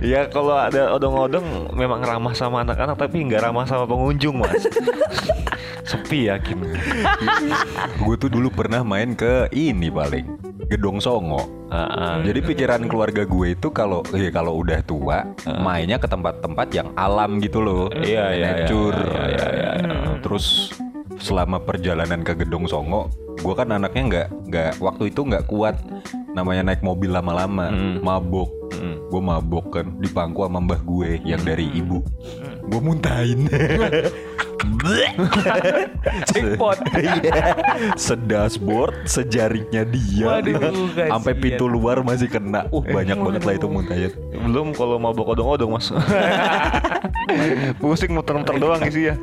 [0.00, 4.64] Ya kalau ada odong-odong memang ramah sama anak-anak tapi nggak ramah sama pengunjung mas.
[5.84, 6.60] Sepi yakin.
[7.98, 10.26] Gue tuh dulu pernah main ke ini paling
[10.70, 11.50] Gedong Songo.
[11.70, 12.14] Ah, ah.
[12.22, 15.26] Jadi pikiran keluarga gue itu kalau ya kalau udah tua
[15.58, 17.90] mainnya ke tempat-tempat yang alam gitu loh.
[17.90, 18.98] Iya, iya, iya, Nature.
[19.02, 20.70] iya, iya, iya, Eh, Terus
[21.20, 25.76] selama perjalanan ke Gedong Songo, gue kan anaknya nggak nggak waktu itu nggak kuat
[26.32, 28.50] namanya naik mobil lama-lama, mabok.
[29.10, 32.00] Gue mabok kan di pangku sama mbah gue yang dari ibu.
[32.66, 33.50] Gue muntahin.
[36.30, 36.78] Jackpot.
[36.94, 37.56] Iya.
[37.96, 40.40] Sedashboard, sejaringnya dia.
[41.10, 42.68] Sampai pintu luar masih kena.
[42.70, 44.10] Uh, banyak banget lah itu muntahnya.
[44.30, 45.92] Belum kalau mabok odong-odong mas
[47.80, 49.14] Pusing muter-muter doang isi ya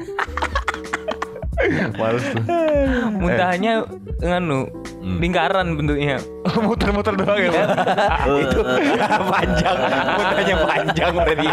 [1.97, 2.43] Males tuh
[3.21, 3.73] Muntahannya
[4.23, 4.59] nganu
[5.07, 6.19] lingkaran bentuknya.
[6.67, 7.51] Muter-muter doang ya.
[8.43, 8.59] Itu
[9.31, 9.77] panjang,
[10.17, 11.47] mutanya panjang berarti.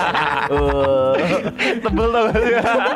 [0.50, 1.14] Oh.
[1.55, 2.27] Tebel tau?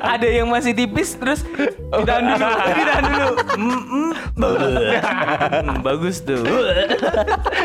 [0.03, 1.47] Ada yang masih tipis terus
[1.95, 3.29] ditahan dulu, ditahan dulu.
[3.59, 4.11] Mm, mm.
[4.39, 6.43] Hmm, bagus tuh.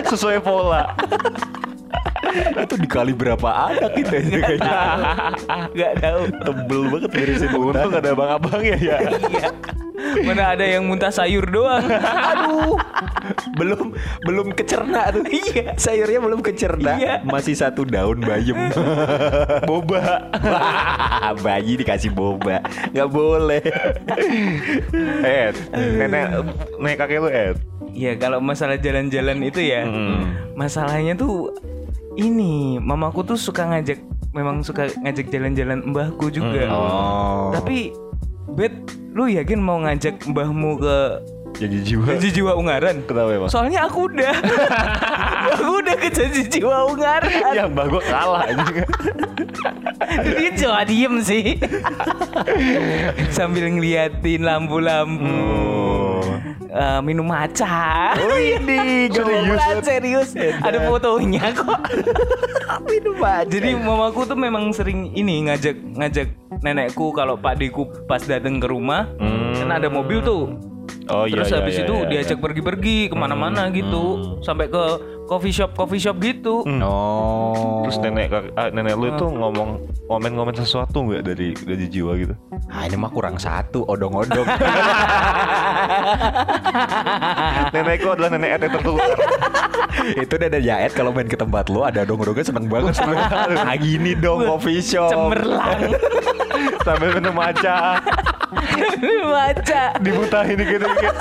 [0.09, 0.93] Sesuai pola.
[2.33, 4.79] Itu dikali berapa anak kita ini kayaknya.
[5.71, 6.21] Gak tahu.
[6.43, 7.91] Tebel banget beresin Untung utang.
[7.93, 8.97] ada abang-abang ya ya.
[9.29, 9.49] Iya.
[10.25, 11.85] Mana ada yang muntah sayur doang.
[11.87, 12.75] Aduh,
[13.55, 13.93] belum
[14.25, 15.23] belum kecerna tuh.
[15.25, 16.91] Iya, sayurnya belum kecerna.
[16.99, 17.13] Iya.
[17.23, 18.73] Masih satu daun bayem.
[19.69, 20.27] boba.
[21.39, 22.59] Bayi dikasih boba.
[22.91, 23.63] nggak boleh.
[25.23, 26.25] Ed, nenek
[26.77, 27.57] nenek kakek lu Ed.
[27.93, 29.85] Iya kalau masalah jalan-jalan itu ya
[30.57, 31.53] Masalahnya tuh
[32.13, 33.99] Ini Mamaku tuh suka ngajak
[34.33, 37.53] Memang suka ngajak jalan-jalan mbahku juga Oh.
[37.53, 37.93] Tapi
[38.53, 38.73] Bet
[39.13, 40.97] Lu yakin mau ngajak mbahmu ke
[41.53, 42.09] Jadi jiwa.
[42.09, 43.05] Janji Jiwa Ungaran?
[43.05, 43.45] Kenapa emang?
[43.45, 44.33] Soalnya aku udah
[45.53, 48.65] Aku udah ke Janji Jiwa Ungaran Ya mbak gue kalah aja.
[50.33, 51.57] Dia cuma diem sih
[53.37, 55.37] Sambil ngeliatin lampu-lampu
[56.61, 59.09] Eh, Minum maca Oh ini
[59.83, 60.61] Serius, serius.
[60.61, 61.79] Ada fotonya kok.
[62.89, 63.47] minum aja.
[63.47, 66.27] Jadi mamaku tuh memang sering ini ngajak ngajak
[66.61, 69.09] nenekku kalau Pak Deku pas datang ke rumah,
[69.57, 70.72] kan ada mobil tuh.
[71.11, 71.43] Oh iya.
[71.43, 74.83] Terus iya, habis iya, itu iya, diajak pergi-pergi ke mana-mana gitu, sampai ke
[75.27, 76.63] coffee shop coffee shop gitu.
[76.83, 77.83] Oh.
[77.87, 82.33] Terus nenek kak- ah, nenek lu itu ngomong komen-komen sesuatu nggak dari dari jiwa gitu?
[82.71, 84.47] Ah, ini mah kurang satu, odong-odong.
[87.73, 89.09] Nenekku adalah nenek Ed yang tertukar.
[90.03, 92.97] itu udah ada Jaet kalau main ke tempat lu ada odong-odongnya seneng banget.
[93.69, 95.11] ah gini dong coffee shop.
[95.11, 95.93] Cemerlang
[96.85, 97.95] Sambil minum maca,
[99.27, 101.15] baca dibutahin dikit-dikit.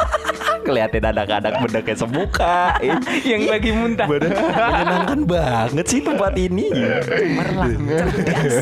[0.63, 2.79] Keliatin anak-anak benda kayak semuka.
[3.31, 4.07] Yang lagi muntah.
[4.07, 6.71] Menyenangkan banget sih tempat ini.
[7.03, 8.57] Cemerlang, cerdas.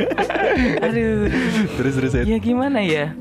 [0.86, 1.32] Aduh.
[1.80, 2.12] Terus terus.
[2.28, 3.16] Ya gimana ya?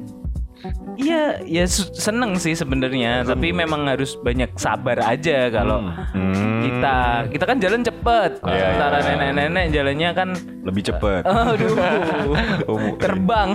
[0.96, 5.92] Iya, ya seneng sih sebenarnya, tapi memang harus banyak sabar aja kalau
[6.64, 6.98] kita
[7.30, 8.32] kita kan jalan cepet.
[8.42, 9.08] Iya, Sementara iya.
[9.12, 10.30] nenek-nenek jalannya kan
[10.64, 11.22] lebih cepet.
[11.30, 11.76] aduh
[12.72, 13.50] Oh, terbang.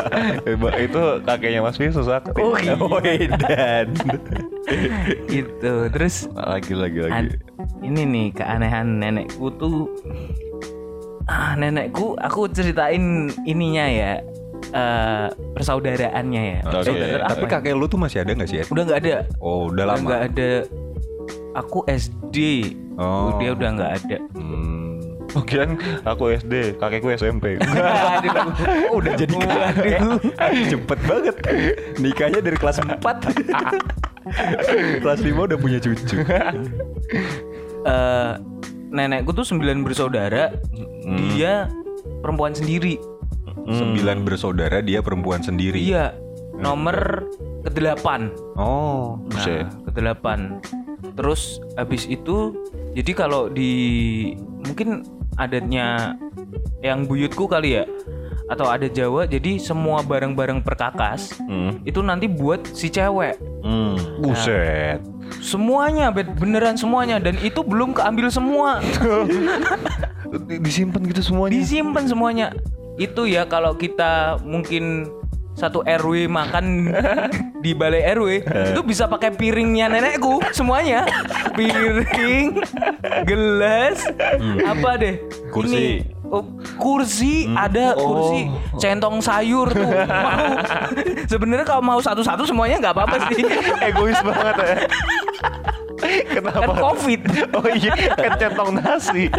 [0.86, 2.40] Itu kakeknya Mas Visu sakti.
[2.40, 2.74] Oh, iya.
[2.74, 2.98] Oh,
[3.46, 3.86] dan
[5.28, 5.72] gitu.
[5.92, 7.36] Terus Lagi lagi lagi.
[7.82, 9.86] ini nih keanehan nenekku tuh
[11.26, 14.12] ah nenekku aku ceritain ininya ya
[14.76, 16.58] eh persaudaraannya ya.
[16.68, 16.84] Oke.
[16.84, 17.52] Persaudara tapi apa?
[17.56, 18.60] kakek lu tuh masih ada nggak sih?
[18.68, 19.14] Udah nggak ada.
[19.40, 20.04] Oh, udah Udah lama.
[20.04, 20.50] nggak ada.
[21.56, 22.36] Aku SD.
[23.00, 23.32] Oh.
[23.40, 24.18] Dia udah nggak ada.
[24.36, 24.84] Hmm.
[25.36, 27.60] Kirain aku SD, kakekku SMP.
[27.60, 28.48] Aduh.
[28.88, 30.00] Oh, udah jadi kakek.
[30.72, 31.36] Cepet banget.
[32.00, 32.96] Nikahnya dari kelas 4.
[35.04, 36.24] kelas 5 udah punya cucu.
[37.84, 38.32] Eh,
[38.88, 40.56] nenekku tuh sembilan bersaudara.
[41.04, 41.68] Dia
[42.24, 42.96] perempuan sendiri.
[43.66, 45.78] Sembilan bersaudara, dia perempuan sendiri.
[45.78, 46.14] Iya.
[46.56, 47.26] Nomor
[47.62, 48.30] kedelapan.
[48.54, 49.20] Oh.
[49.28, 50.62] Nah, kedelapan.
[51.12, 52.54] Terus habis itu
[52.92, 56.16] jadi kalau di mungkin adatnya
[56.80, 57.84] yang buyutku kali ya
[58.46, 61.82] atau ada Jawa jadi semua barang-barang perkakas Hmm.
[61.82, 63.36] itu nanti buat si cewek.
[63.60, 63.98] Hmm.
[64.18, 65.02] Buset.
[65.42, 68.78] Semuanya beneran semuanya dan itu belum keambil semua.
[70.46, 71.52] Di- Disimpan gitu semuanya.
[71.52, 72.46] Disimpan semuanya.
[72.96, 75.08] Itu ya kalau kita mungkin
[75.56, 76.92] satu RW makan
[77.64, 81.08] di balai RW itu bisa pakai piringnya nenekku semuanya.
[81.56, 82.60] Piring
[83.24, 84.04] gelas
[84.64, 85.16] apa deh?
[85.48, 86.04] Kursi.
[86.04, 86.44] Ini, oh,
[86.76, 88.52] kursi ada kursi.
[88.76, 90.44] Centong sayur tuh mau.
[91.32, 93.40] Sebenarnya kalau mau satu-satu semuanya nggak apa-apa sih.
[93.88, 94.76] Egois banget ya.
[96.36, 96.60] Kenapa?
[96.60, 97.20] kan covid.
[97.56, 99.32] Oh iya, kan centong nasi.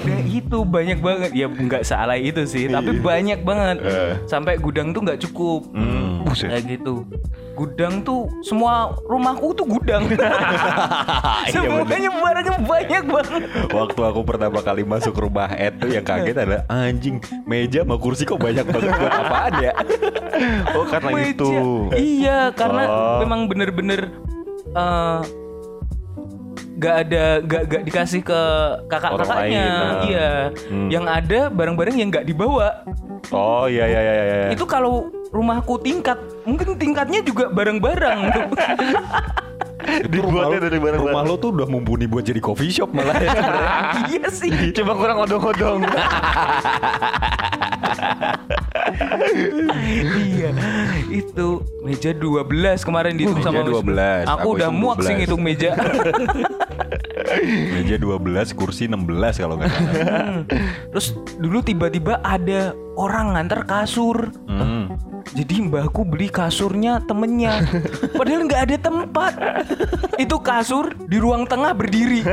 [0.00, 4.12] Nah, itu banyak banget ya nggak salah itu sih tapi banyak banget Eh.
[4.24, 7.02] sampai gudang tuh nggak cukup Hmm, kayak gitu
[7.52, 10.06] gudang tuh semua rumahku tuh gudang
[11.52, 16.62] semuanya barangnya banyak banget Waktu aku pertama kali masuk rumah Ed tuh yang kaget adalah
[16.66, 19.72] anjing meja sama kursi kok banyak banget buat apaan ya?
[20.72, 21.28] Oh karena Meja.
[21.28, 21.50] itu.
[21.92, 23.18] iya karena Oh.
[23.20, 24.08] memang bener-bener
[24.70, 25.20] eh,
[26.80, 28.40] nggak ada nggak nggak dikasih ke
[28.88, 30.00] kakak-kakaknya Orang lain, nah.
[30.02, 30.30] iya
[30.72, 30.88] Hmm.
[30.88, 32.80] yang ada barang-barang yang nggak dibawa
[33.30, 34.48] Oh iya iya iya iya.
[34.48, 38.18] itu kalau rumahku tingkat mungkin tingkatnya juga barang-barang
[40.10, 41.14] Dibuatnya dari barang-barang.
[41.14, 43.30] Rumah lo tuh udah mumpuni buat jadi coffee shop malah ya.
[44.12, 44.50] iya sih.
[44.76, 45.80] Cuma kurang odong-odong.
[50.20, 50.50] iya.
[51.10, 53.92] Itu meja 12 kemarin dihitung Meja sama Wisnu.
[53.92, 55.18] 12, Aku aku udah muak sih 12.
[55.24, 55.70] ngitung meja.
[57.78, 59.06] Meja 12, kursi 16
[59.38, 59.94] kalau nggak salah.
[59.94, 60.40] Hmm.
[60.90, 61.06] Terus
[61.38, 64.34] dulu tiba-tiba ada orang nganter kasur.
[64.50, 64.90] Hmm.
[65.30, 67.62] Jadi mbahku beli kasurnya temennya
[68.18, 69.32] Padahal nggak ada tempat
[70.18, 72.26] Itu kasur di ruang tengah berdiri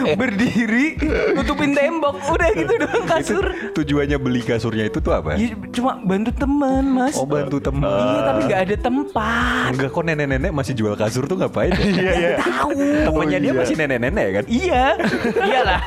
[0.00, 0.96] Berdiri
[1.34, 3.44] Nutupin tembok Udah gitu doang Itu kasur
[3.74, 5.34] tujuannya beli kasurnya itu tuh apa?
[5.34, 7.90] Ya, Cuma bantu teman mas Oh bantu teman.
[7.90, 11.82] Iya tapi nggak ada tempat Enggak kok nenek-nenek masih jual kasur tuh ngapain ya?
[11.90, 12.30] Iya iya.
[12.38, 12.70] Tahu
[13.10, 14.44] Temennya dia masih nenek-nenek kan?
[14.46, 14.84] Iya
[15.50, 15.80] Iyalah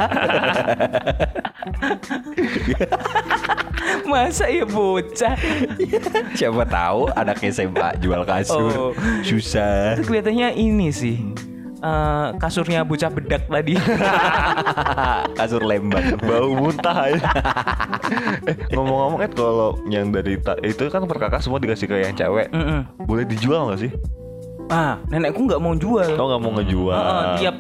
[4.05, 5.33] Masa ya bocah
[6.33, 8.89] Siapa tahu anak SMA jual kasur Oh.
[9.21, 9.93] susah.
[9.93, 11.17] Itu kelihatannya ini sih
[11.79, 13.73] eh, Kasurnya bocah bedak tadi
[15.37, 16.15] kasur lembang.
[16.17, 17.17] Bau muntah ya.
[18.45, 22.47] eh ngomong-ngomong kan kalau yang dari ta- itu kan perkakas semua dikasih ke yang cewek.
[22.49, 22.85] Mm-mm.
[23.01, 23.91] Boleh dijual nggak sih?
[24.65, 26.93] Ah nenekku nggak mau jual Kau nggak mau ngejual?
[26.95, 27.55] Heeh, tiap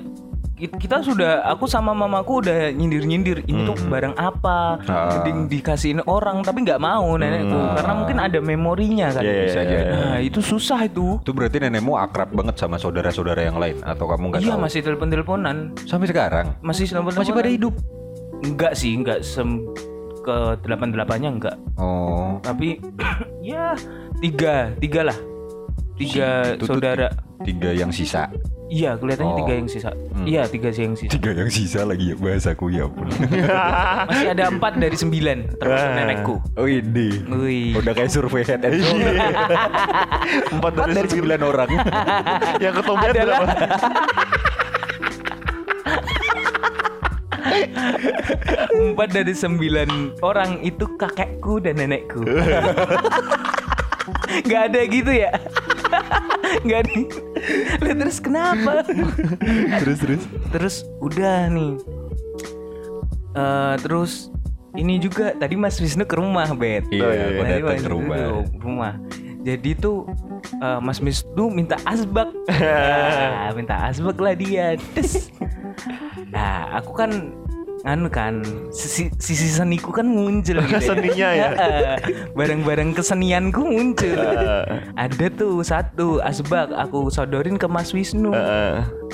[0.69, 5.23] kita sudah aku sama mamaku udah nyindir-nyindir ini tuh barang apa Ah.
[5.23, 9.69] Dikasihin orang tapi nggak mau nenekku karena mungkin ada memorinya kan Iya, iya, Bisa iya,
[9.69, 9.91] jadi.
[9.91, 14.23] nah itu susah itu Itu berarti nenekmu akrab banget sama saudara-saudara yang lain atau kamu
[14.29, 14.61] nggak iya tahu?
[14.61, 17.73] masih telepon-teleponan Sampai sekarang masih telepon masih pada hidup.
[18.41, 19.63] enggak sih enggak sem
[20.19, 22.39] ke delapan delapannya enggak Oh.
[22.39, 22.79] tapi
[23.43, 23.75] ya
[24.17, 25.17] tiga tiga lah
[25.93, 28.31] tiga Itu tuh saudara Tiga yang sisa.
[28.73, 29.39] Iya kelihatannya Oh.
[29.39, 29.91] tiga yang sisa
[30.23, 33.05] iya tiga sih yang sisa Tiga yang sisa lagi ya bahasaku ya pun.
[34.09, 35.95] masih ada empat dari sembilan termasuk Ah.
[35.95, 37.21] nenekku Oh ini.
[37.73, 39.13] Udah kayak survei head and shoulder.
[40.53, 41.69] Empat Empat dari sembilan orang.
[42.63, 43.53] yang ketombean Adalah- berapa?
[48.73, 52.23] empat dari sembilan orang itu kakekku dan nenekku
[54.43, 55.31] nggak ada gitu ya
[56.61, 56.95] nggak ada
[57.79, 58.73] Lah, terus kenapa?
[59.81, 60.21] Terus terus.
[60.49, 61.73] terus udah nih.
[63.33, 64.29] Eh terus
[64.73, 66.85] ini juga tadi Mas Wisnu ke rumah bet.
[66.87, 68.17] Iya, Oh, iya, aku Tadi datang ke rumah.
[68.17, 68.93] ke rumah.
[69.43, 69.97] Jadi tuh
[70.55, 72.29] eh, Mas Wisnu minta asbak.
[73.43, 74.67] Nah, minta asbak lah dia.
[74.93, 75.29] Terus
[76.29, 77.11] nah aku kan
[77.83, 78.39] anu kan
[78.71, 80.79] sisi, sisi seniku kan muncul gitu ya.
[80.87, 81.47] Seninya ya?
[82.39, 84.15] Barang-barang kesenianku muncul
[84.95, 88.31] ada tuh satu asbak aku sodorin ke Mas Wisnu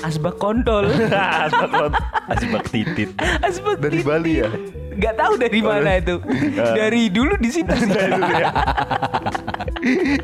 [0.06, 0.86] asbak kontol
[2.30, 3.10] Asbak titit.
[3.42, 4.06] asbak Dari titit.
[4.06, 4.50] Bali ya?
[4.90, 6.18] nggak tahu dari mana itu
[6.54, 7.88] dari dulu di situ sih.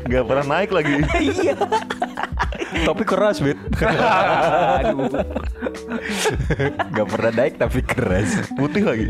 [0.05, 1.01] Gak pernah naik lagi.
[1.17, 1.55] iya
[2.85, 3.57] Tapi keras, Bet.
[3.81, 5.09] aduh
[6.91, 8.51] Gak pernah naik tapi keras.
[8.53, 9.07] Putih lagi.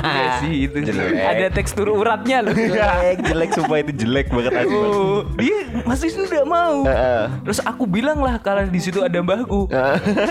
[0.00, 1.14] Iya sih itu Jelek.
[1.14, 4.90] ada tekstur uratnya loh Jelek, jelek sumpah itu jelek banget asbak.
[4.90, 6.82] Oh, dia Mas Wisnu tidak mau.
[6.84, 7.24] Heeh.
[7.46, 9.70] Terus aku bilang lah kalau di situ ada mbahku.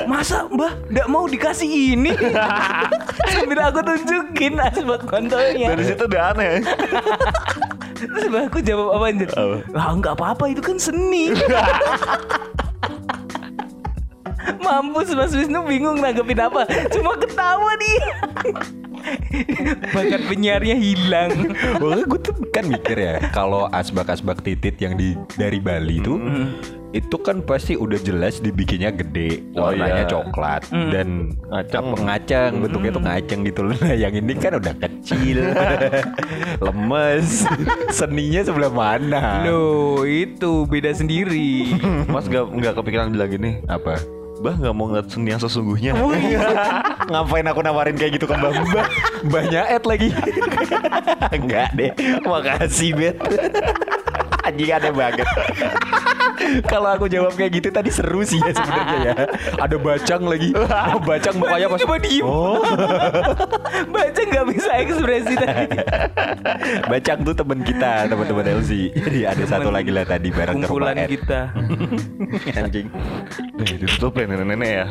[0.05, 2.13] Masa mbah tidak mau dikasih ini?
[3.33, 5.75] Sambil aku tunjukin asbak kontolnya.
[5.75, 6.59] Dari situ udah aneh.
[7.95, 9.29] Terus mbahku jawab apa anjir?
[9.31, 9.57] Apa?
[9.71, 11.31] Lah nggak apa-apa itu kan seni.
[14.57, 16.65] Mampus Mas Wisnu bingung nanggepin apa.
[16.89, 18.09] Cuma ketawa dia
[19.89, 21.31] Bakat penyiarnya hilang.
[21.79, 26.19] Makanya gue tuh kan mikir ya Kalau asbak-asbak titit yang di dari Bali itu
[26.89, 30.09] Itu kan pasti udah jelas dibikinnya gede Oh, Warnanya iya.
[30.09, 31.85] coklat Dan Ngacang.
[31.85, 33.75] apa ngacang Bentuknya tuh ngacang gitu loh.
[33.79, 35.39] Nah yang ini kan udah kecil.
[36.65, 37.47] Lemes.
[37.89, 39.47] Seninya sebelah mana?
[39.47, 41.71] Loh itu beda sendiri.
[42.05, 43.63] Mas gak, gak kepikiran bilang gini.
[43.65, 43.95] Apa?
[44.39, 45.91] Bah gak mau ngeliat seni yang sesungguhnya.
[47.11, 48.87] Ngapain aku nawarin kayak gitu ke Mbak Mbak
[49.27, 50.09] Banyak ad lagi.
[51.35, 51.91] Enggak deh.
[52.23, 53.19] Makasih Bet
[54.49, 55.27] Anjing aneh banget.
[56.65, 59.15] Kalau aku jawab kayak gitu tadi seru sih ya sebenarnya ya.
[59.59, 60.49] Ada bacang lagi.
[60.55, 62.25] Oh, Bacang mukanya pas Coba diem.
[62.25, 62.63] Oh.
[63.93, 65.65] Baca nggak bisa ekspresi tadi.
[66.89, 71.53] Bacang tuh temen kita Teman-teman LC Jadi ada satu lagi lah tadi bareng Kumpulan kita.
[72.55, 72.87] Anjing.
[73.59, 74.87] Nih ditutupin nenek-nenek ya.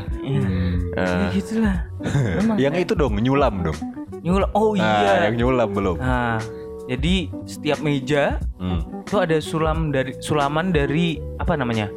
[0.95, 1.77] Ya gitulah.
[2.45, 3.79] Memang Yang itu dong nyulam dong.
[4.23, 5.31] Nyul Oh Nah, iya.
[5.31, 5.97] Yang nyulam belum.
[5.99, 6.39] Nah
[6.89, 9.05] jadi setiap meja hmm.
[9.05, 11.93] itu ada sulam dari sulaman dari apa namanya?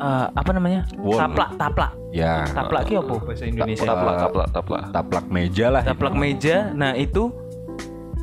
[0.00, 0.88] Eh, apa namanya?
[0.96, 1.20] Wall.
[1.20, 1.92] Taplak, taplak.
[2.10, 3.84] Ya Taplak ki apa bahasa Indonesia?
[3.84, 4.82] taplak, taplak, taplak.
[4.90, 6.72] Taplak meja lah Taplak meja.
[6.72, 7.28] Nah, itu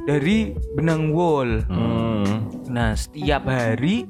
[0.10, 1.62] dari benang wol.
[1.70, 2.50] Hmm.
[2.74, 4.10] Nah, setiap hari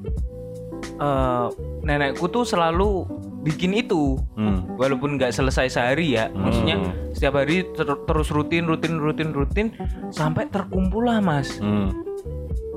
[0.80, 1.46] eh,
[1.84, 3.04] nenekku tuh selalu
[3.40, 4.18] bikin itu.
[4.34, 4.66] Hmm.
[4.74, 6.78] walaupun nggak selesai sehari ya maksudnya
[7.10, 9.66] setiap hari ter- terus rutin rutin rutin rutin
[10.08, 11.58] sampai terkumpul lah mas.
[11.58, 11.90] Hmm.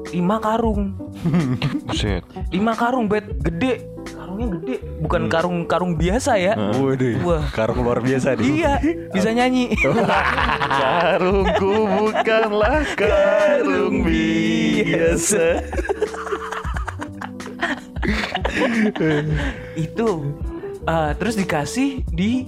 [0.09, 0.97] lima karung.
[1.87, 2.25] Buset.
[2.49, 3.21] lima karung bet.
[3.39, 3.85] Gede.
[4.11, 4.75] Karungnya gede.
[4.97, 6.57] Bukan karung karung biasa ya.
[6.57, 7.45] Waduh, Wah.
[7.53, 8.49] karung luar biasa nih.
[8.49, 8.73] iya
[9.13, 9.77] bisa nyanyi.
[10.81, 15.61] Karungku bukanlah karung biasa.
[19.77, 20.09] itu
[20.83, 22.45] eh, terus dikasih di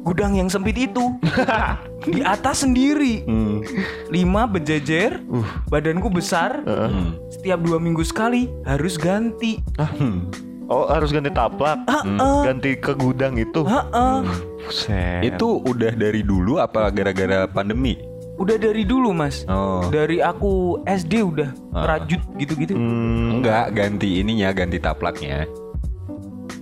[0.00, 1.16] gudang yang sempit itu
[2.06, 3.64] di atas sendiri Hmm.
[4.08, 5.24] lima berjejer
[5.66, 7.16] badanku besar Hmm.
[7.30, 10.28] setiap dua minggu sekali harus ganti Hmm.
[10.64, 12.40] Oh harus ganti taplak, Heeh.
[12.40, 13.68] ganti ke gudang itu.
[13.68, 14.16] Heeh.
[14.58, 15.20] Buset.
[15.22, 18.00] Itu udah dari dulu apa gara-gara pandemi?
[18.34, 19.86] udah dari dulu mas Oh.
[19.88, 21.86] dari aku SD udah Ah.
[21.94, 25.46] rajut gitu-gitu Hmm, Enggak, ganti ininya, ganti taplaknya.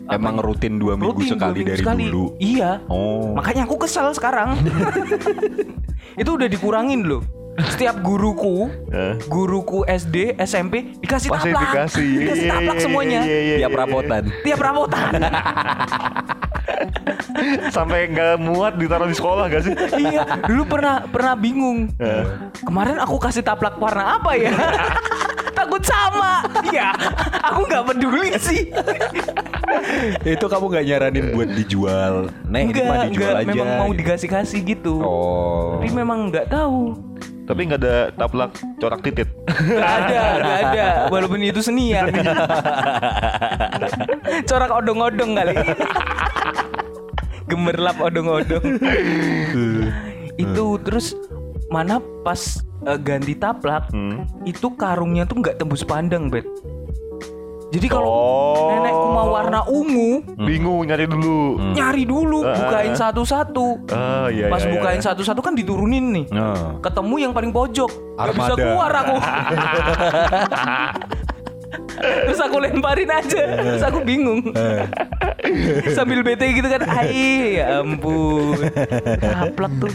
[0.05, 2.05] Emang rutin dua minggu Rutin, dua sekali minggu dari sekali.
[2.07, 2.25] dulu.
[2.37, 3.33] iya Oh.
[3.33, 4.59] makanya aku kesal sekarang
[6.21, 7.23] itu udah dikurangin loh
[7.69, 9.15] setiap guruku Eh.
[9.25, 12.11] guruku SD SMP dikasih Pasti taplak dikasih.
[12.21, 13.79] dikasih Iya, taplak iya, semuanya iya, iya, Tiap iya.
[13.79, 14.23] rapotan.
[14.41, 15.11] tiap rapotan
[17.71, 19.75] Sampai nggak muat ditaruh di sekolah gak sih?
[19.95, 22.25] iya dulu pernah pernah bingung Eh.
[22.61, 24.53] kemarin aku kasih taplak warna apa ya
[25.53, 26.91] takut sama ya
[27.43, 28.73] aku nggak peduli sih
[30.25, 32.15] Itu kamu nggak nyaranin buat dijual?
[32.45, 33.49] Ini mah enggak dijual enggak aja.
[33.49, 33.99] memang mau gitu.
[33.99, 35.77] dikasih kasih gitu Oh.
[35.77, 36.97] tapi memang nggak tahu
[37.43, 39.27] Tapi nggak ada taplak corak titit.
[39.51, 40.87] Gak ada, gak ada.
[41.11, 42.07] Walaupun itu seni ya.
[44.49, 45.53] Corak odong-odong kali.
[47.45, 48.65] Gemerlap odong-odong.
[50.35, 51.13] itu terus
[51.67, 54.23] mana pas eh, ganti taplak Hmm.
[54.43, 56.45] itu karungnya tuh nggak tembus pandang bet.
[57.73, 58.69] Jadi kalau Oh.
[58.71, 61.57] nenekku mau warna ungu Bingung nyari dulu.
[61.73, 62.53] nyari dulu Ah.
[62.55, 63.89] bukain satu-satu.
[63.89, 65.07] Ah iya Pas iya, bukain iya.
[65.09, 66.25] satu-satu kan diturunin nih.
[66.29, 66.77] Nah.
[66.79, 67.89] Ketemu yang paling pojok.
[67.89, 68.61] Gak bisa Armada.
[68.61, 69.17] keluar aku.
[72.03, 73.41] Terus aku lemparin aja.
[73.57, 74.53] Terus aku bingung.
[75.97, 76.85] Sambil bete gitu kan.
[76.85, 78.59] Ai, ya ampun.
[79.19, 79.93] Taplak tuh.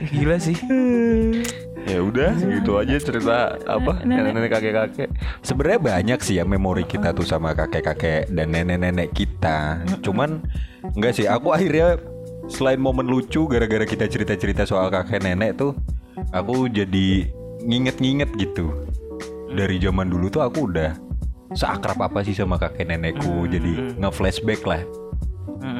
[0.00, 0.56] Eh, Gila sih.
[1.84, 5.08] Ya udah, gitu aja cerita apa nenek-nenek kakek-kakek.
[5.44, 9.84] Sebenarnya banyak sih ya memori kita tuh sama kakek-kakek dan nenek-nenek kita.
[10.00, 10.40] Cuman
[10.96, 12.00] enggak sih, aku akhirnya
[12.48, 15.76] selain momen lucu gara-gara kita cerita-cerita soal kakek nenek tuh,
[16.32, 17.28] aku jadi
[17.64, 18.72] nginget-nginget gitu.
[19.52, 20.96] Dari zaman dulu tuh aku udah
[21.54, 24.82] seakrab apa sih sama kakek nenekku, jadi nge-flashback lah.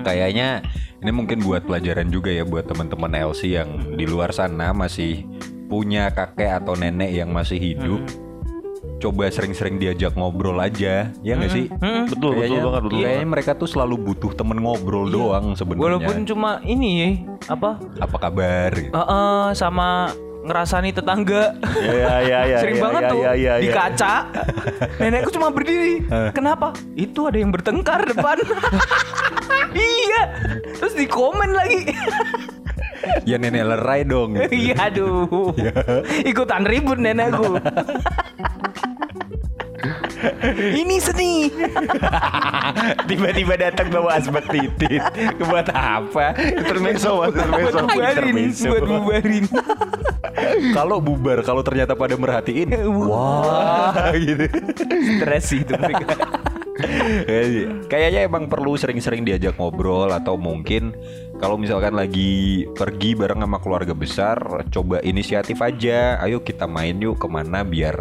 [0.05, 0.65] Kayaknya
[1.05, 5.29] ini mungkin buat pelajaran juga ya buat teman-teman LC yang di luar sana masih
[5.75, 7.99] punya kakek atau nenek yang masih hidup.
[9.03, 11.66] Coba sering-sering diajak ngobrol aja, ya nggak sih?
[11.66, 13.33] Betul, betul Kayaknya- banget, betul Kayaknya banget.
[13.35, 15.83] mereka tuh selalu butuh temen ngobrol doang sebenarnya.
[15.99, 17.83] Walaupun cuma ini apa?
[17.99, 18.70] apa kabar?
[18.70, 18.95] gitu.
[18.95, 20.14] eh, eh, sama
[20.47, 21.59] ngerasani tetangga.
[21.83, 22.59] Ya ya ya ya.
[22.62, 23.75] Sering ya, banget ya, tuh ya, ya, di ya.
[23.75, 24.14] kaca.
[25.03, 25.95] Nenekku cuma berdiri.
[26.31, 26.70] Kenapa?
[26.95, 28.39] Itu ada yang bertengkar depan.
[29.75, 30.22] iya.
[30.79, 31.91] Terus di komen lagi.
[33.31, 34.37] ya nenek lerai dong.
[34.55, 35.53] Iya aduh.
[36.25, 37.59] Ikutan ribut nenekku.
[40.55, 41.53] Ini seni.
[43.11, 45.03] Tiba-tiba datang bawa asbat titit.
[45.37, 46.33] Buat apa?
[46.39, 48.73] Intermezzo, intermezzo.
[48.73, 49.45] buat bubarin.
[50.73, 54.49] Kalau bubar, kalau ternyata pada merhatiin, wah gitu.
[55.21, 56.17] Stres sih itu mereka.
[57.89, 60.95] Kayaknya emang perlu sering-sering diajak ngobrol atau mungkin
[61.43, 64.39] kalau misalkan lagi pergi bareng sama keluarga besar,
[64.70, 66.16] coba inisiatif aja.
[66.22, 68.01] Ayo kita main yuk ke mana biar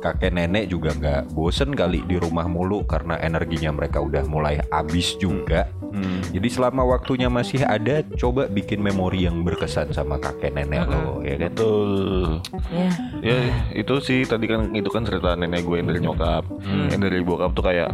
[0.00, 5.14] kakek nenek juga nggak bosen kali di rumah mulu karena energinya mereka udah mulai habis
[5.20, 5.68] juga.
[6.30, 11.34] Jadi selama waktunya masih ada, coba bikin memori yang berkesan sama kakek nenek lo, ya
[11.34, 11.50] kan?
[11.50, 12.38] Betul.
[12.70, 12.86] Ya.
[13.20, 13.38] Ya
[13.74, 16.46] itu sih tadi kan itu kan cerita nenek gue yang dari nyokap,
[16.94, 17.90] yang dari bokap tuh kayak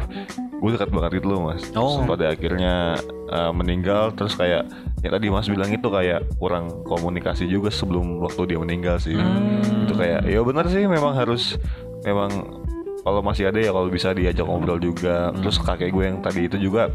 [0.57, 1.65] gue dekat banget gitu loh mas.
[1.73, 2.05] Terus Oh.
[2.05, 3.01] pada akhirnya
[3.33, 4.69] uh, meninggal terus kayak
[5.01, 9.17] ya tadi mas bilang itu kayak kurang komunikasi juga sebelum waktu dia meninggal sih.
[9.89, 11.57] Itu kayak ya benar sih memang harus
[12.07, 12.31] memang
[13.03, 15.35] kalau masih ada ya kalau bisa diajak ngobrol juga.
[15.35, 16.91] Terus kakek gue yang tadi itu juga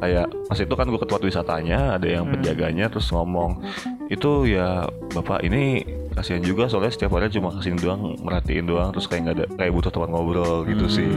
[0.00, 3.64] kayak pas itu kan gue ketua wisatanya ada yang penjaganya terus ngomong.
[4.12, 4.84] Itu ya
[5.16, 9.30] bapak ini kasihan juga soalnya setiap hari cuma ke sini doang merhatiin doang terus kayak
[9.30, 11.10] nggak ada kayak butuh teman ngobrol gitu sih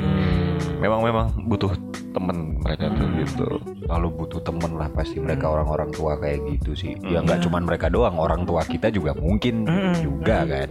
[0.80, 1.72] memang memang butuh
[2.14, 3.48] temen mereka tuh gitu.
[3.90, 6.94] Lalu butuh temen lah pasti mereka orang-orang tua kayak gitu sih.
[7.02, 9.66] Ya nggak cuman mereka doang, orang tua kita juga mungkin
[9.98, 10.70] juga kan.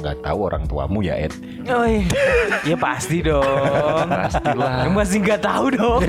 [0.00, 1.36] Nggak tahu orang tuamu ya Ed.
[1.68, 2.08] Oh iya.
[2.72, 4.08] ya pasti dong.
[4.08, 4.88] Pastilah.
[4.88, 6.00] Yang pasti nggak tahu dong.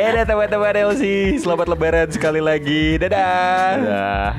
[0.00, 2.96] eh deh teman-teman LC, selamat lebaran sekali lagi.
[2.96, 3.76] Dadah.
[3.76, 4.32] Dadah.